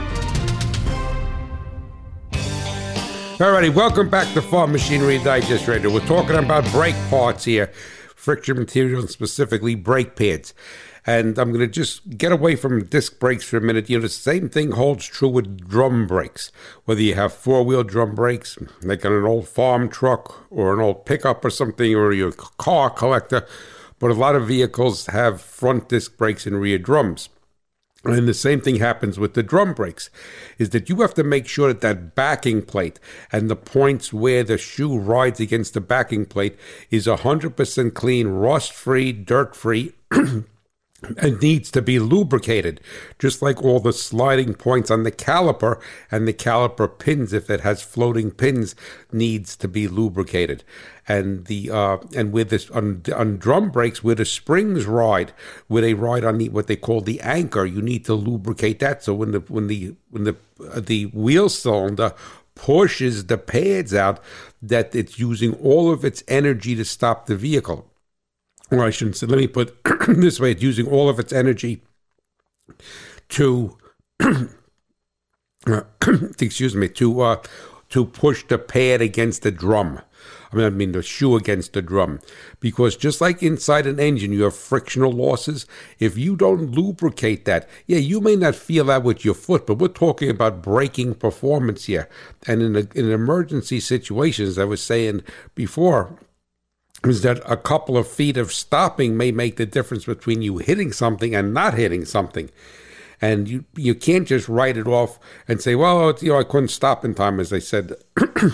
Alrighty, 3.38 3.72
welcome 3.72 4.08
back 4.08 4.34
to 4.34 4.42
Farm 4.42 4.72
Machinery 4.72 5.18
Digest 5.18 5.68
Radio. 5.68 5.94
We're 5.94 6.04
talking 6.06 6.34
about 6.34 6.68
brake 6.72 6.96
parts 7.08 7.44
here, 7.44 7.68
friction 8.16 8.58
material, 8.58 8.98
and 8.98 9.08
specifically 9.08 9.76
brake 9.76 10.16
pads. 10.16 10.52
And 11.06 11.38
I'm 11.38 11.50
going 11.50 11.60
to 11.60 11.68
just 11.68 12.18
get 12.18 12.32
away 12.32 12.56
from 12.56 12.86
disc 12.86 13.20
brakes 13.20 13.44
for 13.44 13.56
a 13.56 13.60
minute. 13.60 13.88
You 13.88 13.98
know, 13.98 14.02
the 14.02 14.08
same 14.08 14.48
thing 14.48 14.72
holds 14.72 15.06
true 15.06 15.28
with 15.28 15.68
drum 15.68 16.08
brakes. 16.08 16.50
Whether 16.84 17.02
you 17.02 17.14
have 17.14 17.32
four 17.32 17.62
wheel 17.62 17.84
drum 17.84 18.16
brakes, 18.16 18.58
like 18.82 19.06
on 19.06 19.12
an 19.12 19.24
old 19.24 19.46
farm 19.46 19.88
truck 19.88 20.44
or 20.50 20.74
an 20.74 20.80
old 20.80 21.06
pickup 21.06 21.44
or 21.44 21.50
something, 21.50 21.94
or 21.94 22.12
your 22.12 22.32
car 22.32 22.90
collector, 22.90 23.46
but 24.00 24.10
a 24.10 24.14
lot 24.14 24.34
of 24.34 24.48
vehicles 24.48 25.06
have 25.06 25.40
front 25.40 25.88
disc 25.88 26.16
brakes 26.16 26.44
and 26.44 26.60
rear 26.60 26.76
drums. 26.76 27.28
And 28.04 28.28
the 28.28 28.34
same 28.34 28.60
thing 28.60 28.76
happens 28.76 29.18
with 29.18 29.34
the 29.34 29.42
drum 29.42 29.74
brakes, 29.74 30.08
is 30.56 30.70
that 30.70 30.88
you 30.88 31.00
have 31.00 31.14
to 31.14 31.24
make 31.24 31.48
sure 31.48 31.68
that 31.68 31.80
that 31.80 32.14
backing 32.14 32.62
plate 32.62 33.00
and 33.32 33.50
the 33.50 33.56
points 33.56 34.12
where 34.12 34.44
the 34.44 34.56
shoe 34.56 34.96
rides 34.96 35.40
against 35.40 35.74
the 35.74 35.80
backing 35.80 36.24
plate 36.24 36.56
is 36.90 37.06
100% 37.06 37.94
clean, 37.94 38.28
rust 38.28 38.72
free, 38.72 39.12
dirt 39.12 39.56
free. 39.56 39.94
and 41.18 41.40
needs 41.40 41.70
to 41.70 41.80
be 41.80 41.98
lubricated, 42.00 42.80
just 43.18 43.40
like 43.40 43.62
all 43.62 43.78
the 43.78 43.92
sliding 43.92 44.54
points 44.54 44.90
on 44.90 45.04
the 45.04 45.12
caliper 45.12 45.80
and 46.10 46.26
the 46.26 46.32
caliper 46.32 46.98
pins, 46.98 47.32
if 47.32 47.48
it 47.48 47.60
has 47.60 47.82
floating 47.82 48.32
pins, 48.32 48.74
needs 49.12 49.56
to 49.56 49.68
be 49.68 49.86
lubricated. 49.86 50.64
And 51.06 51.46
the 51.46 51.70
uh, 51.70 51.98
and 52.16 52.32
with 52.32 52.50
this 52.50 52.68
on, 52.70 53.02
on 53.14 53.38
drum 53.38 53.70
brakes, 53.70 54.02
where 54.02 54.16
the 54.16 54.24
springs 54.24 54.86
ride, 54.86 55.32
where 55.68 55.82
they 55.82 55.94
ride 55.94 56.24
on 56.24 56.38
the 56.38 56.48
what 56.48 56.66
they 56.66 56.76
call 56.76 57.00
the 57.00 57.20
anchor, 57.20 57.64
you 57.64 57.80
need 57.80 58.04
to 58.06 58.14
lubricate 58.14 58.80
that. 58.80 59.04
So 59.04 59.14
when 59.14 59.30
the 59.30 59.40
when 59.40 59.68
the 59.68 59.94
when 60.10 60.24
the 60.24 60.36
uh, 60.68 60.80
the 60.80 61.06
wheel 61.06 61.48
cylinder 61.48 62.12
pushes 62.56 63.26
the 63.26 63.38
pads 63.38 63.94
out, 63.94 64.20
that 64.60 64.94
it's 64.94 65.18
using 65.18 65.54
all 65.54 65.92
of 65.92 66.04
its 66.04 66.24
energy 66.26 66.74
to 66.74 66.84
stop 66.84 67.26
the 67.26 67.36
vehicle 67.36 67.87
or 68.70 68.84
I 68.84 68.90
shouldn't 68.90 69.16
say, 69.16 69.26
let 69.26 69.38
me 69.38 69.46
put 69.46 69.76
this 70.08 70.40
way, 70.40 70.52
it's 70.52 70.62
using 70.62 70.86
all 70.86 71.08
of 71.08 71.18
its 71.18 71.32
energy 71.32 71.82
to, 73.30 73.76
excuse 76.40 76.74
me, 76.74 76.88
to, 76.88 77.20
uh, 77.20 77.42
to 77.90 78.04
push 78.04 78.44
the 78.44 78.58
pad 78.58 79.00
against 79.00 79.42
the 79.42 79.50
drum. 79.50 80.00
I 80.52 80.56
mean, 80.56 80.64
I 80.64 80.70
mean 80.70 80.92
the 80.92 81.02
shoe 81.02 81.36
against 81.36 81.72
the 81.72 81.82
drum. 81.82 82.20
Because 82.60 82.96
just 82.96 83.20
like 83.20 83.42
inside 83.42 83.86
an 83.86 84.00
engine, 84.00 84.32
you 84.32 84.44
have 84.44 84.56
frictional 84.56 85.12
losses. 85.12 85.66
If 85.98 86.16
you 86.16 86.36
don't 86.36 86.70
lubricate 86.72 87.44
that, 87.44 87.68
yeah, 87.86 87.98
you 87.98 88.20
may 88.20 88.36
not 88.36 88.54
feel 88.54 88.84
that 88.86 89.02
with 89.02 89.24
your 89.24 89.34
foot, 89.34 89.66
but 89.66 89.78
we're 89.78 89.88
talking 89.88 90.30
about 90.30 90.62
braking 90.62 91.14
performance 91.14 91.84
here. 91.84 92.08
And 92.46 92.62
in, 92.62 92.76
a, 92.76 92.98
in 92.98 93.10
emergency 93.10 93.80
situations, 93.80 94.58
I 94.58 94.64
was 94.64 94.82
saying 94.82 95.22
before, 95.54 96.18
is 97.04 97.22
that 97.22 97.40
a 97.46 97.56
couple 97.56 97.96
of 97.96 98.08
feet 98.08 98.36
of 98.36 98.52
stopping 98.52 99.16
may 99.16 99.30
make 99.30 99.56
the 99.56 99.66
difference 99.66 100.04
between 100.04 100.42
you 100.42 100.58
hitting 100.58 100.92
something 100.92 101.34
and 101.34 101.54
not 101.54 101.74
hitting 101.74 102.04
something. 102.04 102.50
And 103.20 103.48
you 103.48 103.64
you 103.76 103.94
can't 103.94 104.26
just 104.26 104.48
write 104.48 104.76
it 104.76 104.86
off 104.86 105.18
and 105.46 105.60
say, 105.60 105.74
well, 105.74 106.14
you 106.20 106.30
know, 106.30 106.38
I 106.38 106.44
couldn't 106.44 106.68
stop 106.68 107.04
in 107.04 107.14
time, 107.14 107.40
as 107.40 107.52
I 107.52 107.58
said 107.58 107.94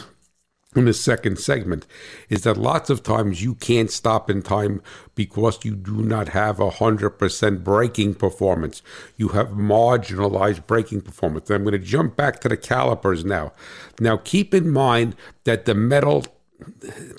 in 0.76 0.86
the 0.86 0.94
second 0.94 1.38
segment, 1.38 1.86
is 2.30 2.42
that 2.42 2.56
lots 2.56 2.88
of 2.88 3.02
times 3.02 3.42
you 3.42 3.54
can't 3.56 3.90
stop 3.90 4.30
in 4.30 4.42
time 4.42 4.82
because 5.14 5.64
you 5.64 5.74
do 5.74 6.02
not 6.02 6.30
have 6.30 6.60
a 6.60 6.70
hundred 6.70 7.10
percent 7.10 7.62
braking 7.62 8.14
performance. 8.14 8.82
You 9.16 9.28
have 9.28 9.48
marginalized 9.48 10.66
braking 10.66 11.02
performance. 11.02 11.50
And 11.50 11.56
I'm 11.56 11.64
going 11.64 11.72
to 11.72 11.78
jump 11.78 12.16
back 12.16 12.40
to 12.40 12.48
the 12.48 12.56
calipers 12.56 13.24
now. 13.24 13.52
Now 14.00 14.16
keep 14.16 14.54
in 14.54 14.70
mind 14.70 15.14
that 15.44 15.66
the 15.66 15.74
metal 15.74 16.24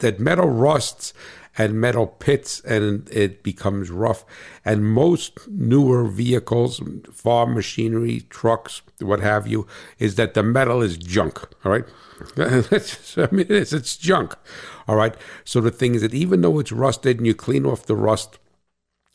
that 0.01 0.19
metal 0.19 0.49
rusts 0.49 1.13
and 1.57 1.79
metal 1.79 2.07
pits 2.07 2.59
and 2.61 3.09
it 3.09 3.43
becomes 3.43 3.89
rough. 3.89 4.25
And 4.63 4.85
most 4.85 5.47
newer 5.47 6.05
vehicles, 6.05 6.81
farm 7.11 7.53
machinery, 7.53 8.21
trucks, 8.29 8.81
what 8.99 9.21
have 9.21 9.47
you, 9.47 9.65
is 9.97 10.15
that 10.15 10.33
the 10.33 10.43
metal 10.43 10.81
is 10.81 10.97
junk. 10.97 11.41
All 11.63 11.71
right. 11.71 11.85
I 12.37 13.27
mean, 13.31 13.45
it 13.45 13.51
is, 13.51 13.73
it's 13.73 13.97
junk. 13.97 14.35
All 14.87 14.95
right. 14.95 15.15
So 15.43 15.61
the 15.61 15.71
thing 15.71 15.95
is 15.95 16.01
that 16.01 16.13
even 16.13 16.41
though 16.41 16.59
it's 16.59 16.71
rusted 16.71 17.17
and 17.17 17.27
you 17.27 17.33
clean 17.33 17.65
off 17.65 17.85
the 17.85 17.95
rust, 17.95 18.37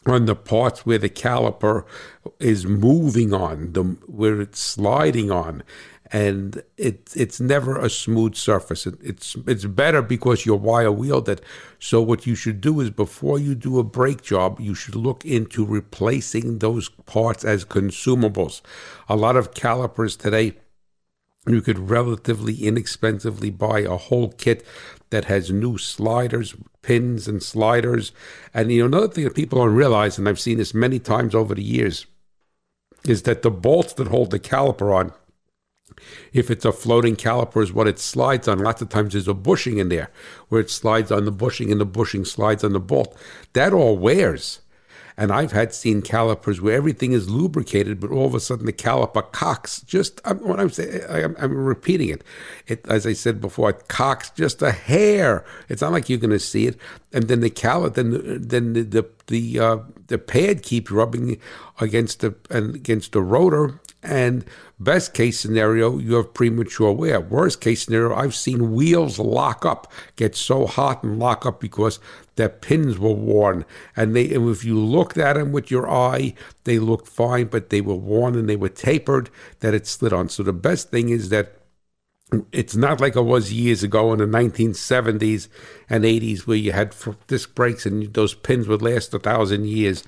on 0.06 0.24
the 0.24 0.34
parts 0.34 0.86
where 0.86 0.96
the 0.96 1.10
caliper 1.10 1.84
is 2.38 2.64
moving 2.64 3.34
on, 3.34 3.72
the 3.72 3.82
where 4.06 4.40
it's 4.40 4.58
sliding 4.58 5.30
on, 5.30 5.62
and 6.12 6.62
it 6.77 7.12
it's 7.14 7.40
never 7.40 7.79
a 7.79 7.88
smooth 7.88 8.35
surface. 8.35 8.87
It, 8.87 8.96
it's 9.01 9.37
it's 9.46 9.64
better 9.64 10.03
because 10.03 10.44
you're 10.44 10.57
wire 10.57 10.90
wheeled 10.90 11.40
So 11.79 12.03
what 12.03 12.27
you 12.27 12.35
should 12.35 12.61
do 12.61 12.81
is 12.81 12.90
before 12.90 13.38
you 13.38 13.55
do 13.55 13.79
a 13.79 13.85
brake 13.85 14.23
job, 14.23 14.61
you 14.61 14.75
should 14.75 14.96
look 14.96 15.25
into 15.25 15.64
replacing 15.64 16.59
those 16.59 16.88
parts 16.88 17.44
as 17.44 17.64
consumables. 17.64 18.61
A 19.09 19.16
lot 19.16 19.37
of 19.37 19.55
calipers 19.55 20.16
today. 20.16 20.57
You 21.46 21.62
could 21.62 21.79
relatively 21.90 22.66
inexpensively 22.66 23.49
buy 23.49 23.81
a 23.81 23.96
whole 23.96 24.31
kit 24.33 24.64
that 25.09 25.25
has 25.25 25.51
new 25.51 25.79
sliders, 25.79 26.55
pins, 26.83 27.27
and 27.27 27.42
sliders. 27.42 28.12
And 28.53 28.70
you 28.70 28.81
know 28.81 28.99
another 28.99 29.09
thing 29.12 29.25
that 29.25 29.35
people 29.35 29.59
don't 29.59 29.75
realize, 29.75 30.18
and 30.18 30.29
I've 30.29 30.38
seen 30.38 30.59
this 30.59 30.75
many 30.75 30.99
times 30.99 31.35
over 31.35 31.55
the 31.55 31.62
years, 31.62 32.05
is 33.05 33.23
that 33.23 33.40
the 33.40 33.51
bolts 33.51 33.94
that 33.94 34.09
hold 34.09 34.33
the 34.33 34.38
caliper 34.38 34.94
on 34.94 35.14
if 36.33 36.50
it's 36.50 36.64
a 36.64 36.72
floating 36.72 37.16
caliper, 37.16 37.62
is 37.62 37.72
what 37.72 37.88
it 37.88 37.98
slides 37.98 38.48
on. 38.48 38.59
Lots 38.59 38.83
of 38.83 38.88
times 38.88 39.12
there's 39.12 39.29
a 39.29 39.35
bushing 39.35 39.79
in 39.79 39.88
there 39.88 40.11
where 40.48 40.61
it 40.61 40.70
slides 40.70 41.11
on 41.11 41.24
the 41.24 41.33
bushing 41.33 41.70
and 41.70 41.81
the 41.81 41.87
bushing 41.87 42.24
slides 42.24 42.64
on 42.64 42.72
the 42.72 42.81
bolt. 42.81 43.16
That 43.53 43.72
all 43.72 43.96
wears. 43.96 44.61
And 45.20 45.33
I've 45.33 45.53
had 45.53 45.74
seen 45.74 46.00
calipers 46.00 46.62
where 46.62 46.74
everything 46.74 47.12
is 47.12 47.29
lubricated, 47.29 48.00
but 48.00 48.11
all 48.11 48.24
of 48.24 48.35
a 48.35 48.40
sudden 48.40 48.64
the 48.64 48.72
caliper 48.72 49.31
cocks. 49.33 49.83
Just 49.83 50.18
I'm, 50.24 50.38
what 50.38 50.59
I'm 50.59 50.70
saying, 50.70 51.03
I'm, 51.11 51.37
I'm, 51.38 51.53
repeating 51.55 52.09
it. 52.09 52.24
It, 52.66 52.87
as 52.88 53.07
I 53.07 53.12
said 53.12 53.38
before, 53.38 53.68
it 53.68 53.88
cocks 53.88 54.31
just 54.31 54.62
a 54.62 54.72
hair. 54.72 55.44
It's 55.68 55.83
not 55.83 55.92
like 55.92 56.09
you're 56.09 56.18
going 56.18 56.31
to 56.31 56.38
see 56.38 56.66
it. 56.66 56.79
And 57.12 57.24
then 57.24 57.40
the 57.40 57.50
caliper, 57.50 57.92
then 57.92 58.40
then 58.40 58.72
the 58.72 58.83
the 58.83 59.11
the, 59.26 59.61
uh, 59.61 59.79
the 60.07 60.16
pad 60.16 60.62
keeps 60.62 60.90
rubbing 60.90 61.38
against 61.81 62.20
the 62.20 62.35
and 62.48 62.74
against 62.74 63.12
the 63.12 63.20
rotor, 63.20 63.79
and 64.02 64.44
Best 64.80 65.12
case 65.12 65.38
scenario, 65.38 65.98
you 65.98 66.14
have 66.14 66.32
premature 66.32 66.90
wear. 66.90 67.20
Worst 67.20 67.60
case 67.60 67.82
scenario, 67.82 68.14
I've 68.14 68.34
seen 68.34 68.72
wheels 68.72 69.18
lock 69.18 69.66
up, 69.66 69.92
get 70.16 70.34
so 70.34 70.66
hot 70.66 71.04
and 71.04 71.18
lock 71.18 71.44
up 71.44 71.60
because 71.60 72.00
their 72.36 72.48
pins 72.48 72.98
were 72.98 73.12
worn. 73.12 73.66
And 73.94 74.16
they, 74.16 74.32
and 74.32 74.48
if 74.48 74.64
you 74.64 74.78
looked 74.78 75.18
at 75.18 75.34
them 75.34 75.52
with 75.52 75.70
your 75.70 75.88
eye, 75.90 76.32
they 76.64 76.78
looked 76.78 77.08
fine, 77.08 77.48
but 77.48 77.68
they 77.68 77.82
were 77.82 77.94
worn 77.94 78.36
and 78.36 78.48
they 78.48 78.56
were 78.56 78.70
tapered 78.70 79.28
that 79.58 79.74
it 79.74 79.86
slid 79.86 80.14
on. 80.14 80.30
So 80.30 80.42
the 80.42 80.54
best 80.54 80.90
thing 80.90 81.10
is 81.10 81.28
that 81.28 81.56
it's 82.50 82.76
not 82.76 83.02
like 83.02 83.16
it 83.16 83.22
was 83.22 83.52
years 83.52 83.82
ago 83.82 84.14
in 84.14 84.20
the 84.20 84.24
1970s 84.24 85.48
and 85.90 86.04
80s 86.04 86.46
where 86.46 86.56
you 86.56 86.72
had 86.72 86.94
disc 87.26 87.54
brakes 87.54 87.84
and 87.84 88.14
those 88.14 88.34
pins 88.34 88.66
would 88.66 88.80
last 88.80 89.12
a 89.12 89.18
thousand 89.18 89.66
years 89.66 90.04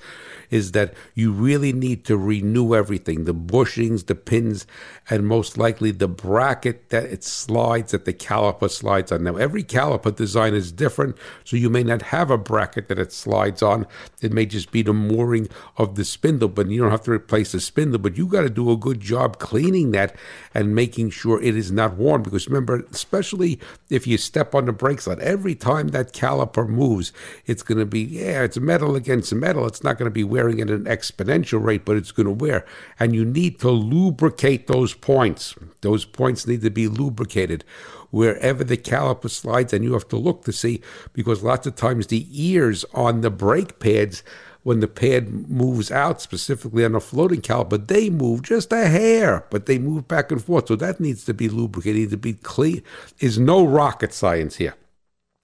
is 0.53 0.73
that 0.73 0.93
you 1.15 1.31
really 1.31 1.73
need 1.73 2.05
to 2.05 2.15
renew 2.15 2.75
everything 2.75 3.23
the 3.23 3.33
bushings, 3.33 4.05
the 4.05 4.13
pins, 4.13 4.67
and 5.09 5.25
most 5.25 5.57
likely 5.57 5.89
the 5.89 6.07
bracket 6.07 6.89
that 6.89 7.05
it 7.05 7.23
slides, 7.23 7.91
that 7.91 8.05
the 8.05 8.13
caliper 8.13 8.69
slides 8.69 9.11
on. 9.11 9.23
Now, 9.23 9.35
every 9.35 9.63
caliper 9.63 10.15
design 10.15 10.53
is 10.53 10.71
different, 10.71 11.17
so 11.43 11.57
you 11.57 11.71
may 11.71 11.81
not 11.81 12.03
have 12.03 12.29
a 12.29 12.37
bracket 12.37 12.87
that 12.89 12.99
it 12.99 13.11
slides 13.11 13.63
on. 13.63 13.87
It 14.21 14.31
may 14.31 14.45
just 14.45 14.71
be 14.71 14.83
the 14.83 14.93
mooring 14.93 15.49
of 15.77 15.95
the 15.95 16.05
spindle, 16.05 16.49
but 16.49 16.69
you 16.69 16.81
don't 16.81 16.91
have 16.91 17.03
to 17.05 17.11
replace 17.11 17.53
the 17.53 17.59
spindle. 17.59 17.99
But 17.99 18.15
you 18.15 18.27
got 18.27 18.41
to 18.41 18.49
do 18.51 18.69
a 18.69 18.77
good 18.77 18.99
job 18.99 19.39
cleaning 19.39 19.89
that 19.93 20.15
and 20.53 20.75
making 20.75 21.09
sure 21.09 21.41
it 21.41 21.57
is 21.57 21.71
not 21.71 21.97
worn. 21.97 22.21
Because 22.21 22.47
remember, 22.47 22.85
especially 22.91 23.59
if 23.89 24.05
you 24.05 24.19
step 24.19 24.53
on 24.53 24.65
the 24.65 24.71
brakes 24.71 25.05
sled, 25.05 25.19
every 25.19 25.55
time 25.55 25.87
that 25.89 26.13
caliper 26.13 26.69
moves, 26.69 27.11
it's 27.47 27.63
going 27.63 27.79
to 27.79 27.87
be, 27.87 28.01
yeah, 28.01 28.43
it's 28.43 28.59
metal 28.59 28.95
against 28.95 29.33
metal. 29.33 29.65
It's 29.65 29.83
not 29.83 29.97
going 29.97 30.05
to 30.05 30.13
be 30.13 30.23
wearing 30.23 30.42
wearing 30.43 30.61
at 30.61 30.69
an 30.69 30.85
exponential 30.85 31.63
rate, 31.63 31.85
but 31.85 31.95
it's 31.95 32.11
going 32.11 32.25
to 32.25 32.31
wear. 32.31 32.65
And 32.99 33.15
you 33.15 33.23
need 33.23 33.59
to 33.59 33.69
lubricate 33.71 34.67
those 34.67 34.93
points. 34.93 35.55
Those 35.81 36.05
points 36.05 36.45
need 36.45 36.61
to 36.61 36.69
be 36.69 36.87
lubricated 36.87 37.63
wherever 38.11 38.63
the 38.63 38.77
caliper 38.77 39.29
slides, 39.29 39.73
and 39.73 39.83
you 39.83 39.93
have 39.93 40.07
to 40.09 40.17
look 40.17 40.43
to 40.43 40.51
see 40.51 40.81
because 41.13 41.41
lots 41.41 41.65
of 41.65 41.75
times 41.75 42.07
the 42.07 42.27
ears 42.29 42.85
on 42.93 43.21
the 43.21 43.31
brake 43.31 43.79
pads 43.79 44.21
when 44.61 44.79
the 44.79 44.87
pad 44.87 45.49
moves 45.49 45.91
out, 45.91 46.21
specifically 46.21 46.85
on 46.85 46.95
a 46.95 46.99
floating 46.99 47.41
caliper, 47.41 47.85
they 47.85 48.09
move 48.09 48.43
just 48.43 48.71
a 48.71 48.87
hair, 48.87 49.45
but 49.49 49.65
they 49.65 49.77
move 49.77 50.07
back 50.07 50.31
and 50.31 50.41
forth. 50.41 50.67
So 50.67 50.77
that 50.77 51.01
needs 51.01 51.25
to 51.25 51.33
be 51.33 51.49
lubricated, 51.49 52.11
to 52.11 52.17
be 52.17 52.33
clean. 52.33 52.81
Is 53.19 53.37
no 53.37 53.65
rocket 53.65 54.13
science 54.13 54.55
here. 54.55 54.75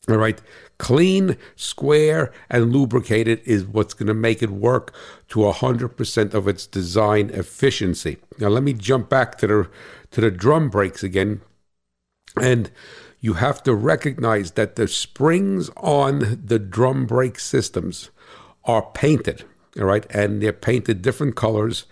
All 0.08 0.16
right. 0.18 0.42
Clean, 0.80 1.38
square, 1.56 2.32
and 2.50 2.74
lubricated 2.74 3.42
is 3.46 3.66
what's 3.66 3.94
going 3.94 4.08
to 4.08 4.14
make 4.14 4.42
it 4.42 4.50
work 4.50 4.94
to 5.28 5.40
100% 5.40 6.34
of 6.34 6.48
its 6.48 6.66
design 6.66 7.30
efficiency. 7.32 8.18
Now, 8.40 8.48
let 8.48 8.64
me 8.64 8.74
jump 8.74 9.10
back 9.10 9.38
to 9.40 9.48
the, 9.48 9.70
to 10.12 10.22
the 10.22 10.32
drum 10.32 10.70
brakes 10.70 11.04
again. 11.04 11.42
And 12.40 12.72
you 13.20 13.34
have 13.34 13.62
to 13.64 13.76
recognize 13.76 14.52
that 14.52 14.78
the 14.78 14.88
springs 14.88 15.70
on 15.76 16.42
the 16.46 16.60
drum 16.60 17.06
brake 17.06 17.40
systems 17.40 18.10
are 18.64 18.84
painted, 18.94 19.44
all 19.78 19.86
right, 19.86 20.06
and 20.10 20.42
they're 20.42 20.54
painted 20.54 21.02
different 21.02 21.36
colors, 21.36 21.86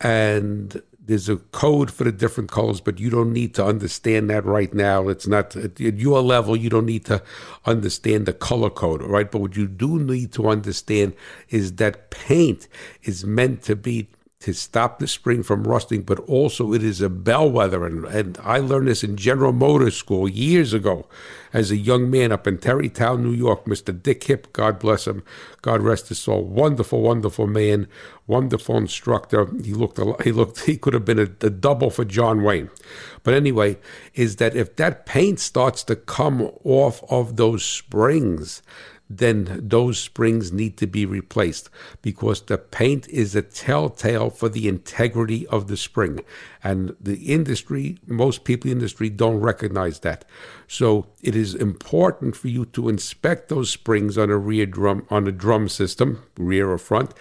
and 0.00 0.82
there's 1.06 1.28
a 1.28 1.36
code 1.36 1.90
for 1.90 2.04
the 2.04 2.12
different 2.12 2.50
colors, 2.50 2.80
but 2.80 2.98
you 2.98 3.10
don't 3.10 3.32
need 3.32 3.54
to 3.54 3.64
understand 3.64 4.28
that 4.30 4.44
right 4.44 4.74
now. 4.74 5.08
It's 5.08 5.26
not 5.26 5.54
at 5.54 5.78
your 5.78 6.20
level. 6.20 6.56
You 6.56 6.68
don't 6.68 6.86
need 6.86 7.04
to 7.06 7.22
understand 7.64 8.26
the 8.26 8.32
color 8.32 8.70
code, 8.70 9.02
right? 9.02 9.30
But 9.30 9.40
what 9.40 9.56
you 9.56 9.68
do 9.68 10.00
need 10.00 10.32
to 10.32 10.48
understand 10.48 11.14
is 11.48 11.76
that 11.76 12.10
paint 12.10 12.66
is 13.04 13.24
meant 13.24 13.62
to 13.62 13.76
be 13.76 14.08
to 14.38 14.52
stop 14.52 14.98
the 14.98 15.08
spring 15.08 15.42
from 15.42 15.64
rusting, 15.64 16.02
but 16.02 16.20
also 16.20 16.74
it 16.74 16.82
is 16.82 17.00
a 17.00 17.08
bellwether. 17.08 17.86
And, 17.86 18.04
and 18.04 18.38
I 18.42 18.58
learned 18.58 18.88
this 18.88 19.02
in 19.02 19.16
General 19.16 19.52
Motors 19.52 19.96
School 19.96 20.28
years 20.28 20.74
ago 20.74 21.06
as 21.54 21.70
a 21.70 21.76
young 21.76 22.10
man 22.10 22.32
up 22.32 22.46
in 22.46 22.58
Tarrytown, 22.58 23.22
New 23.22 23.32
York. 23.32 23.64
Mr. 23.64 24.02
Dick 24.02 24.24
Hip, 24.24 24.52
God 24.52 24.78
bless 24.78 25.06
him, 25.06 25.22
God 25.62 25.80
rest 25.80 26.10
his 26.10 26.18
soul. 26.18 26.44
Wonderful, 26.44 27.00
wonderful 27.00 27.46
man, 27.46 27.88
wonderful 28.26 28.76
instructor. 28.76 29.48
He 29.64 29.72
looked, 29.72 29.98
he 30.22 30.32
looked, 30.32 30.60
he 30.66 30.76
could 30.76 30.92
have 30.92 31.06
been 31.06 31.18
a, 31.18 31.46
a 31.46 31.50
double 31.50 31.88
for 31.88 32.04
John 32.04 32.42
Wayne. 32.42 32.68
But 33.22 33.32
anyway, 33.32 33.78
is 34.14 34.36
that 34.36 34.54
if 34.54 34.76
that 34.76 35.06
paint 35.06 35.40
starts 35.40 35.82
to 35.84 35.96
come 35.96 36.50
off 36.62 37.02
of 37.10 37.36
those 37.36 37.64
springs, 37.64 38.62
then 39.08 39.60
those 39.62 39.98
springs 39.98 40.52
need 40.52 40.76
to 40.78 40.86
be 40.86 41.06
replaced 41.06 41.70
because 42.02 42.42
the 42.42 42.58
paint 42.58 43.08
is 43.08 43.36
a 43.36 43.42
telltale 43.42 44.30
for 44.30 44.48
the 44.48 44.68
integrity 44.68 45.46
of 45.46 45.68
the 45.68 45.76
spring. 45.76 46.20
And 46.62 46.96
the 47.00 47.32
industry, 47.32 47.98
most 48.06 48.44
people 48.44 48.70
in 48.70 48.78
the 48.78 48.82
industry 48.82 49.08
don't 49.08 49.40
recognize 49.40 50.00
that. 50.00 50.24
So 50.66 51.06
it 51.22 51.36
is 51.36 51.54
important 51.54 52.36
for 52.36 52.48
you 52.48 52.64
to 52.66 52.88
inspect 52.88 53.48
those 53.48 53.70
springs 53.70 54.18
on 54.18 54.30
a 54.30 54.36
rear 54.36 54.66
drum 54.66 55.06
on 55.08 55.28
a 55.28 55.32
drum 55.32 55.68
system, 55.68 56.24
rear 56.36 56.70
or 56.70 56.78
front, 56.78 57.14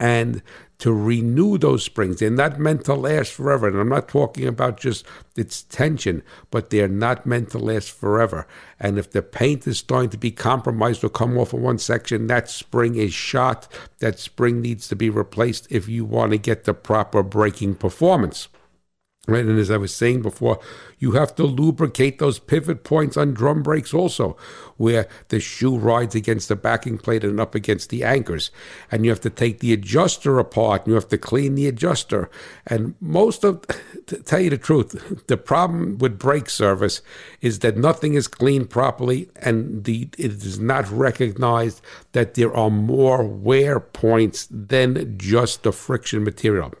and 0.00 0.42
to 0.78 0.92
renew 0.92 1.58
those 1.58 1.82
springs. 1.82 2.20
They're 2.20 2.30
not 2.30 2.60
meant 2.60 2.84
to 2.84 2.94
last 2.94 3.32
forever. 3.32 3.66
And 3.66 3.78
I'm 3.78 3.88
not 3.88 4.08
talking 4.08 4.46
about 4.46 4.78
just 4.78 5.04
its 5.36 5.62
tension, 5.64 6.22
but 6.50 6.70
they're 6.70 6.86
not 6.88 7.26
meant 7.26 7.50
to 7.50 7.58
last 7.58 7.90
forever. 7.90 8.46
And 8.78 8.96
if 8.96 9.10
the 9.10 9.22
paint 9.22 9.66
is 9.66 9.78
starting 9.78 10.10
to 10.10 10.18
be 10.18 10.30
compromised 10.30 11.02
or 11.02 11.08
come 11.08 11.36
off 11.36 11.52
of 11.52 11.60
one 11.60 11.78
section, 11.78 12.28
that 12.28 12.48
spring 12.48 12.94
is 12.94 13.12
shot. 13.12 13.66
That 13.98 14.20
spring 14.20 14.60
needs 14.62 14.86
to 14.88 14.96
be 14.96 15.10
replaced 15.10 15.66
if 15.70 15.88
you 15.88 16.04
want 16.04 16.30
to 16.30 16.38
get 16.38 16.64
the 16.64 16.74
proper 16.74 17.24
braking 17.24 17.74
performance. 17.74 18.48
Right, 19.28 19.44
and 19.44 19.58
as 19.58 19.70
I 19.70 19.76
was 19.76 19.94
saying 19.94 20.22
before, 20.22 20.58
you 20.98 21.12
have 21.12 21.34
to 21.34 21.44
lubricate 21.44 22.18
those 22.18 22.38
pivot 22.38 22.82
points 22.82 23.14
on 23.14 23.34
drum 23.34 23.62
brakes 23.62 23.92
also, 23.92 24.38
where 24.78 25.06
the 25.28 25.38
shoe 25.38 25.76
rides 25.76 26.14
against 26.14 26.48
the 26.48 26.56
backing 26.56 26.96
plate 26.96 27.22
and 27.22 27.38
up 27.38 27.54
against 27.54 27.90
the 27.90 28.04
anchors. 28.04 28.50
And 28.90 29.04
you 29.04 29.10
have 29.10 29.20
to 29.20 29.30
take 29.30 29.60
the 29.60 29.74
adjuster 29.74 30.38
apart 30.38 30.82
and 30.82 30.92
you 30.92 30.94
have 30.94 31.08
to 31.08 31.18
clean 31.18 31.56
the 31.56 31.66
adjuster. 31.66 32.30
And 32.66 32.94
most 33.02 33.44
of, 33.44 33.66
to 34.06 34.16
tell 34.22 34.40
you 34.40 34.48
the 34.48 34.56
truth, 34.56 35.26
the 35.26 35.36
problem 35.36 35.98
with 35.98 36.18
brake 36.18 36.48
service 36.48 37.02
is 37.42 37.58
that 37.58 37.76
nothing 37.76 38.14
is 38.14 38.28
cleaned 38.28 38.70
properly 38.70 39.28
and 39.36 39.84
the, 39.84 40.08
it 40.16 40.32
is 40.42 40.58
not 40.58 40.90
recognized 40.90 41.82
that 42.12 42.32
there 42.32 42.56
are 42.56 42.70
more 42.70 43.24
wear 43.24 43.78
points 43.78 44.48
than 44.50 45.18
just 45.18 45.64
the 45.64 45.72
friction 45.72 46.24
material. 46.24 46.72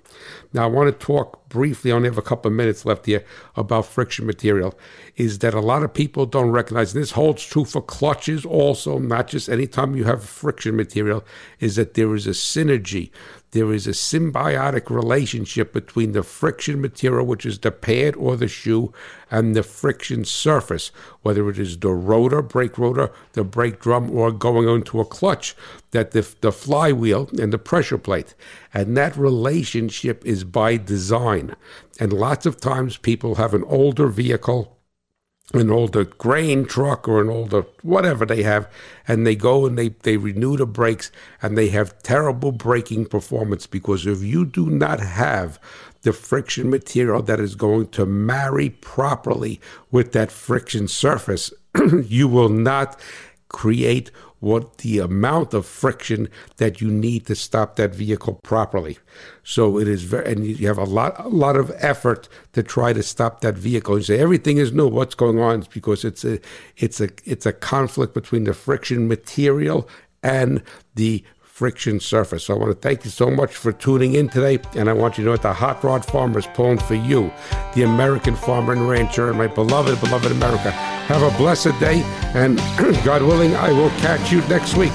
Now, 0.54 0.64
I 0.64 0.66
want 0.66 0.98
to 0.98 1.06
talk 1.06 1.47
briefly, 1.48 1.92
I 1.92 1.94
only 1.94 2.08
have 2.08 2.18
a 2.18 2.22
couple 2.22 2.50
of 2.50 2.56
minutes 2.56 2.84
left 2.84 3.06
here, 3.06 3.24
about 3.56 3.86
friction 3.86 4.26
material. 4.26 4.78
Is 5.16 5.38
that 5.40 5.54
a 5.54 5.60
lot 5.60 5.82
of 5.82 5.94
people 5.94 6.26
don't 6.26 6.50
recognize, 6.50 6.92
this 6.92 7.12
holds 7.12 7.44
true 7.44 7.64
for 7.64 7.82
clutches 7.82 8.44
also, 8.44 8.98
not 8.98 9.28
just 9.28 9.48
anytime 9.48 9.96
you 9.96 10.04
have 10.04 10.24
friction 10.24 10.76
material, 10.76 11.24
is 11.60 11.76
that 11.76 11.94
there 11.94 12.14
is 12.14 12.26
a 12.26 12.30
synergy 12.30 13.10
there 13.52 13.72
is 13.72 13.86
a 13.86 13.92
symbiotic 13.92 14.90
relationship 14.90 15.72
between 15.72 16.12
the 16.12 16.22
friction 16.22 16.82
material, 16.82 17.24
which 17.24 17.46
is 17.46 17.58
the 17.58 17.70
pad 17.70 18.14
or 18.16 18.36
the 18.36 18.48
shoe, 18.48 18.92
and 19.30 19.56
the 19.56 19.62
friction 19.62 20.24
surface, 20.24 20.88
whether 21.22 21.48
it 21.48 21.58
is 21.58 21.78
the 21.78 21.90
rotor, 21.90 22.42
brake 22.42 22.76
rotor, 22.76 23.10
the 23.32 23.44
brake 23.44 23.80
drum, 23.80 24.10
or 24.10 24.32
going 24.32 24.68
onto 24.68 25.00
a 25.00 25.04
clutch, 25.04 25.56
that 25.92 26.10
the, 26.10 26.28
the 26.42 26.52
flywheel 26.52 27.30
and 27.40 27.50
the 27.50 27.58
pressure 27.58 27.96
plate. 27.96 28.34
And 28.74 28.96
that 28.98 29.16
relationship 29.16 30.26
is 30.26 30.44
by 30.44 30.76
design. 30.76 31.37
And 32.00 32.12
lots 32.12 32.46
of 32.46 32.60
times 32.60 32.96
people 32.96 33.36
have 33.36 33.54
an 33.54 33.64
older 33.64 34.08
vehicle 34.08 34.78
an 35.54 35.70
older 35.70 36.04
grain 36.04 36.66
truck 36.66 37.08
or 37.08 37.22
an 37.22 37.30
older 37.30 37.64
whatever 37.82 38.26
they 38.26 38.42
have, 38.42 38.70
and 39.06 39.26
they 39.26 39.34
go 39.34 39.64
and 39.64 39.78
they, 39.78 39.88
they 39.88 40.16
renew 40.16 40.56
the 40.56 40.66
brakes 40.66 41.10
and 41.40 41.56
they 41.56 41.68
have 41.68 42.02
terrible 42.02 42.52
braking 42.52 43.06
performance 43.06 43.66
because 43.66 44.06
if 44.06 44.22
you 44.22 44.44
do 44.44 44.68
not 44.68 45.00
have 45.00 45.58
the 46.02 46.12
friction 46.12 46.68
material 46.68 47.22
that 47.22 47.40
is 47.40 47.54
going 47.54 47.88
to 47.88 48.04
marry 48.04 48.68
properly 48.68 49.60
with 49.90 50.12
that 50.12 50.30
friction 50.30 50.86
surface, 50.86 51.52
you 52.04 52.28
will 52.28 52.50
not 52.50 53.00
create 53.48 54.10
what 54.40 54.78
the 54.78 54.98
amount 54.98 55.52
of 55.52 55.66
friction 55.66 56.28
that 56.58 56.80
you 56.80 56.90
need 56.90 57.26
to 57.26 57.34
stop 57.34 57.76
that 57.76 57.94
vehicle 57.94 58.34
properly. 58.42 58.98
So 59.42 59.78
it 59.78 59.88
is 59.88 60.04
very, 60.04 60.32
and 60.32 60.46
you 60.46 60.66
have 60.68 60.78
a 60.78 60.84
lot, 60.84 61.18
a 61.18 61.28
lot 61.28 61.56
of 61.56 61.72
effort 61.78 62.28
to 62.52 62.62
try 62.62 62.92
to 62.92 63.02
stop 63.02 63.40
that 63.40 63.56
vehicle. 63.56 63.98
You 63.98 64.04
say 64.04 64.18
everything 64.18 64.58
is 64.58 64.72
new. 64.72 64.88
What's 64.88 65.14
going 65.14 65.40
on? 65.40 65.60
It's 65.60 65.68
because 65.68 66.04
it's 66.04 66.24
a, 66.24 66.38
it's 66.76 67.00
a, 67.00 67.08
it's 67.24 67.46
a 67.46 67.52
conflict 67.52 68.14
between 68.14 68.44
the 68.44 68.54
friction 68.54 69.08
material 69.08 69.88
and 70.22 70.62
the 70.94 71.24
friction 71.58 71.98
surface. 71.98 72.44
So 72.44 72.54
I 72.54 72.56
want 72.56 72.70
to 72.70 72.88
thank 72.88 73.04
you 73.04 73.10
so 73.10 73.28
much 73.30 73.56
for 73.56 73.72
tuning 73.72 74.14
in 74.14 74.28
today. 74.28 74.60
And 74.76 74.88
I 74.88 74.92
want 74.92 75.18
you 75.18 75.24
to 75.24 75.30
know 75.30 75.36
that 75.36 75.42
the 75.42 75.52
Hot 75.52 75.82
Rod 75.82 76.04
Farmer 76.04 76.38
is 76.38 76.46
pulling 76.46 76.78
for 76.78 76.94
you, 76.94 77.32
the 77.74 77.82
American 77.82 78.36
farmer 78.36 78.74
and 78.74 78.88
rancher, 78.88 79.28
and 79.28 79.38
my 79.38 79.48
beloved, 79.48 80.00
beloved 80.00 80.30
America. 80.30 80.70
Have 80.70 81.22
a 81.22 81.36
blessed 81.36 81.78
day, 81.80 82.02
and 82.34 82.58
God 83.04 83.22
willing, 83.22 83.56
I 83.56 83.72
will 83.72 83.90
catch 83.90 84.30
you 84.30 84.40
next 84.42 84.76
week. 84.76 84.92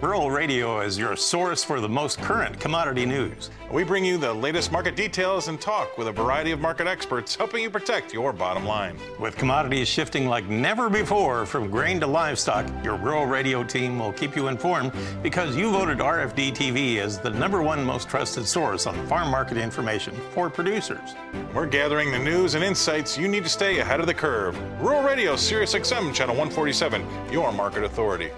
Rural 0.00 0.30
Radio 0.30 0.78
is 0.80 0.96
your 0.96 1.16
source 1.16 1.64
for 1.64 1.80
the 1.80 1.88
most 1.88 2.20
current 2.20 2.60
commodity 2.60 3.04
news. 3.04 3.50
We 3.72 3.82
bring 3.82 4.04
you 4.04 4.16
the 4.16 4.32
latest 4.32 4.70
market 4.70 4.94
details 4.94 5.48
and 5.48 5.60
talk 5.60 5.98
with 5.98 6.06
a 6.06 6.12
variety 6.12 6.52
of 6.52 6.60
market 6.60 6.86
experts 6.86 7.34
helping 7.34 7.64
you 7.64 7.68
protect 7.68 8.14
your 8.14 8.32
bottom 8.32 8.64
line. 8.64 8.96
With 9.18 9.36
commodities 9.36 9.88
shifting 9.88 10.28
like 10.28 10.48
never 10.48 10.88
before 10.88 11.46
from 11.46 11.68
grain 11.68 11.98
to 11.98 12.06
livestock, 12.06 12.64
your 12.84 12.96
Rural 12.96 13.26
Radio 13.26 13.64
team 13.64 13.98
will 13.98 14.12
keep 14.12 14.36
you 14.36 14.46
informed 14.46 14.92
because 15.20 15.56
you 15.56 15.72
voted 15.72 15.98
RFD 15.98 16.52
TV 16.52 16.98
as 16.98 17.18
the 17.18 17.30
number 17.30 17.60
one 17.60 17.82
most 17.82 18.08
trusted 18.08 18.46
source 18.46 18.86
on 18.86 19.04
farm 19.08 19.32
market 19.32 19.56
information 19.56 20.14
for 20.30 20.48
producers. 20.48 21.16
We're 21.52 21.66
gathering 21.66 22.12
the 22.12 22.20
news 22.20 22.54
and 22.54 22.62
insights 22.62 23.18
you 23.18 23.26
need 23.26 23.42
to 23.42 23.50
stay 23.50 23.80
ahead 23.80 23.98
of 23.98 24.06
the 24.06 24.14
curve. 24.14 24.56
Rural 24.80 25.02
Radio, 25.02 25.34
Sirius 25.34 25.74
XM, 25.74 26.14
Channel 26.14 26.36
147, 26.36 27.32
your 27.32 27.50
market 27.50 27.82
authority. 27.82 28.30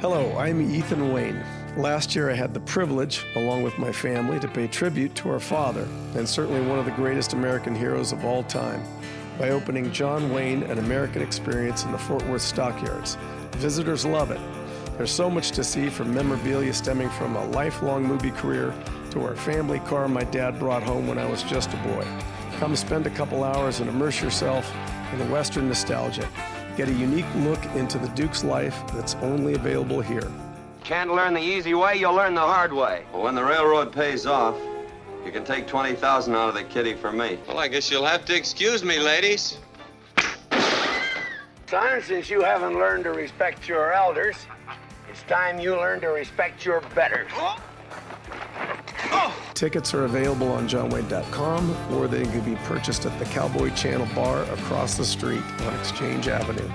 Hello, 0.00 0.36
I'm 0.36 0.60
Ethan 0.60 1.10
Wayne. 1.10 1.42
Last 1.74 2.14
year 2.14 2.30
I 2.30 2.34
had 2.34 2.52
the 2.52 2.60
privilege, 2.60 3.24
along 3.34 3.62
with 3.62 3.78
my 3.78 3.90
family, 3.90 4.38
to 4.40 4.46
pay 4.46 4.66
tribute 4.66 5.14
to 5.14 5.30
our 5.30 5.40
father, 5.40 5.88
and 6.14 6.28
certainly 6.28 6.60
one 6.60 6.78
of 6.78 6.84
the 6.84 6.90
greatest 6.90 7.32
American 7.32 7.74
heroes 7.74 8.12
of 8.12 8.22
all 8.22 8.42
time, 8.42 8.84
by 9.38 9.48
opening 9.48 9.90
John 9.92 10.30
Wayne 10.34 10.64
An 10.64 10.78
American 10.78 11.22
Experience 11.22 11.84
in 11.84 11.92
the 11.92 11.98
Fort 11.98 12.22
Worth 12.26 12.42
Stockyards. 12.42 13.16
Visitors 13.52 14.04
love 14.04 14.30
it. 14.30 14.40
There's 14.98 15.10
so 15.10 15.30
much 15.30 15.52
to 15.52 15.64
see 15.64 15.88
from 15.88 16.12
memorabilia 16.12 16.74
stemming 16.74 17.08
from 17.08 17.34
a 17.34 17.46
lifelong 17.46 18.04
movie 18.04 18.32
career 18.32 18.74
to 19.12 19.22
our 19.22 19.34
family 19.34 19.78
car 19.78 20.08
my 20.08 20.24
dad 20.24 20.58
brought 20.58 20.82
home 20.82 21.06
when 21.06 21.16
I 21.16 21.24
was 21.24 21.42
just 21.42 21.72
a 21.72 21.76
boy. 21.78 22.06
Come 22.58 22.76
spend 22.76 23.06
a 23.06 23.10
couple 23.10 23.42
hours 23.42 23.80
and 23.80 23.88
immerse 23.88 24.20
yourself 24.20 24.70
in 25.14 25.18
the 25.18 25.32
Western 25.32 25.68
nostalgia. 25.68 26.28
Get 26.76 26.88
a 26.88 26.92
unique 26.92 27.24
look 27.36 27.64
into 27.74 27.96
the 27.96 28.08
Duke's 28.08 28.44
life 28.44 28.78
that's 28.92 29.14
only 29.16 29.54
available 29.54 30.02
here. 30.02 30.30
Can't 30.84 31.14
learn 31.14 31.32
the 31.32 31.40
easy 31.40 31.72
way, 31.72 31.96
you'll 31.96 32.12
learn 32.12 32.34
the 32.34 32.40
hard 32.42 32.70
way. 32.70 33.06
Well, 33.14 33.22
when 33.22 33.34
the 33.34 33.42
railroad 33.42 33.92
pays 33.92 34.26
off, 34.26 34.54
you 35.24 35.32
can 35.32 35.42
take 35.42 35.66
20000 35.66 36.34
out 36.34 36.50
of 36.50 36.54
the 36.54 36.64
kitty 36.64 36.94
for 36.94 37.10
me. 37.10 37.38
Well, 37.48 37.58
I 37.58 37.68
guess 37.68 37.90
you'll 37.90 38.04
have 38.04 38.26
to 38.26 38.36
excuse 38.36 38.84
me, 38.84 38.98
ladies. 38.98 39.56
Son, 41.66 42.02
since 42.02 42.28
you 42.28 42.42
haven't 42.42 42.74
learned 42.74 43.04
to 43.04 43.10
respect 43.10 43.66
your 43.66 43.94
elders, 43.94 44.36
it's 45.10 45.22
time 45.22 45.58
you 45.58 45.76
learn 45.76 46.00
to 46.02 46.08
respect 46.08 46.66
your 46.66 46.82
betters. 46.94 47.30
Oh! 47.34 47.56
Oh! 49.10 49.45
Tickets 49.56 49.94
are 49.94 50.04
available 50.04 50.52
on 50.52 50.68
johnwayne.com 50.68 51.94
or 51.94 52.06
they 52.06 52.24
can 52.24 52.42
be 52.42 52.56
purchased 52.64 53.06
at 53.06 53.18
the 53.18 53.24
Cowboy 53.24 53.70
Channel 53.74 54.06
Bar 54.14 54.42
across 54.52 54.98
the 54.98 55.04
street 55.04 55.42
on 55.62 55.74
Exchange 55.80 56.28
Avenue. 56.28 56.68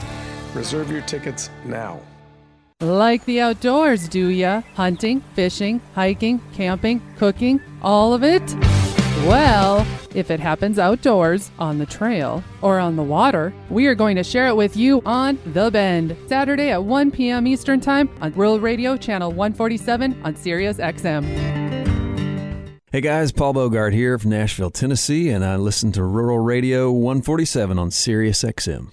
Reserve 0.55 0.89
your 0.89 1.01
tickets 1.01 1.51
now. 1.63 1.99
Like 2.81 3.23
the 3.25 3.39
outdoors, 3.39 4.09
do 4.09 4.29
ya? 4.29 4.63
Hunting, 4.73 5.21
fishing, 5.35 5.79
hiking, 5.93 6.41
camping, 6.53 7.03
cooking, 7.17 7.61
all 7.83 8.15
of 8.15 8.23
it? 8.23 8.41
Well, 9.27 9.85
If 10.13 10.29
it 10.29 10.41
happens 10.41 10.77
outdoors, 10.77 11.51
on 11.57 11.77
the 11.77 11.85
trail, 11.85 12.43
or 12.61 12.79
on 12.79 12.97
the 12.97 13.03
water, 13.03 13.53
we 13.69 13.87
are 13.87 13.95
going 13.95 14.17
to 14.17 14.23
share 14.23 14.47
it 14.47 14.55
with 14.57 14.75
you 14.75 15.01
on 15.05 15.39
The 15.53 15.71
Bend, 15.71 16.17
Saturday 16.27 16.71
at 16.71 16.83
1 16.83 17.11
p.m. 17.11 17.47
Eastern 17.47 17.79
Time 17.79 18.09
on 18.19 18.33
Rural 18.33 18.59
Radio 18.59 18.97
Channel 18.97 19.31
147 19.31 20.21
on 20.25 20.35
Sirius 20.35 20.79
XM. 20.79 21.60
Hey 22.93 22.99
guys, 22.99 23.31
Paul 23.31 23.53
Bogart 23.53 23.93
here 23.93 24.19
from 24.19 24.31
Nashville, 24.31 24.69
Tennessee, 24.69 25.29
and 25.29 25.45
I 25.45 25.55
listen 25.55 25.93
to 25.93 26.03
Rural 26.03 26.39
Radio 26.39 26.91
147 26.91 27.79
on 27.79 27.89
Sirius 27.89 28.43
XM. 28.43 28.91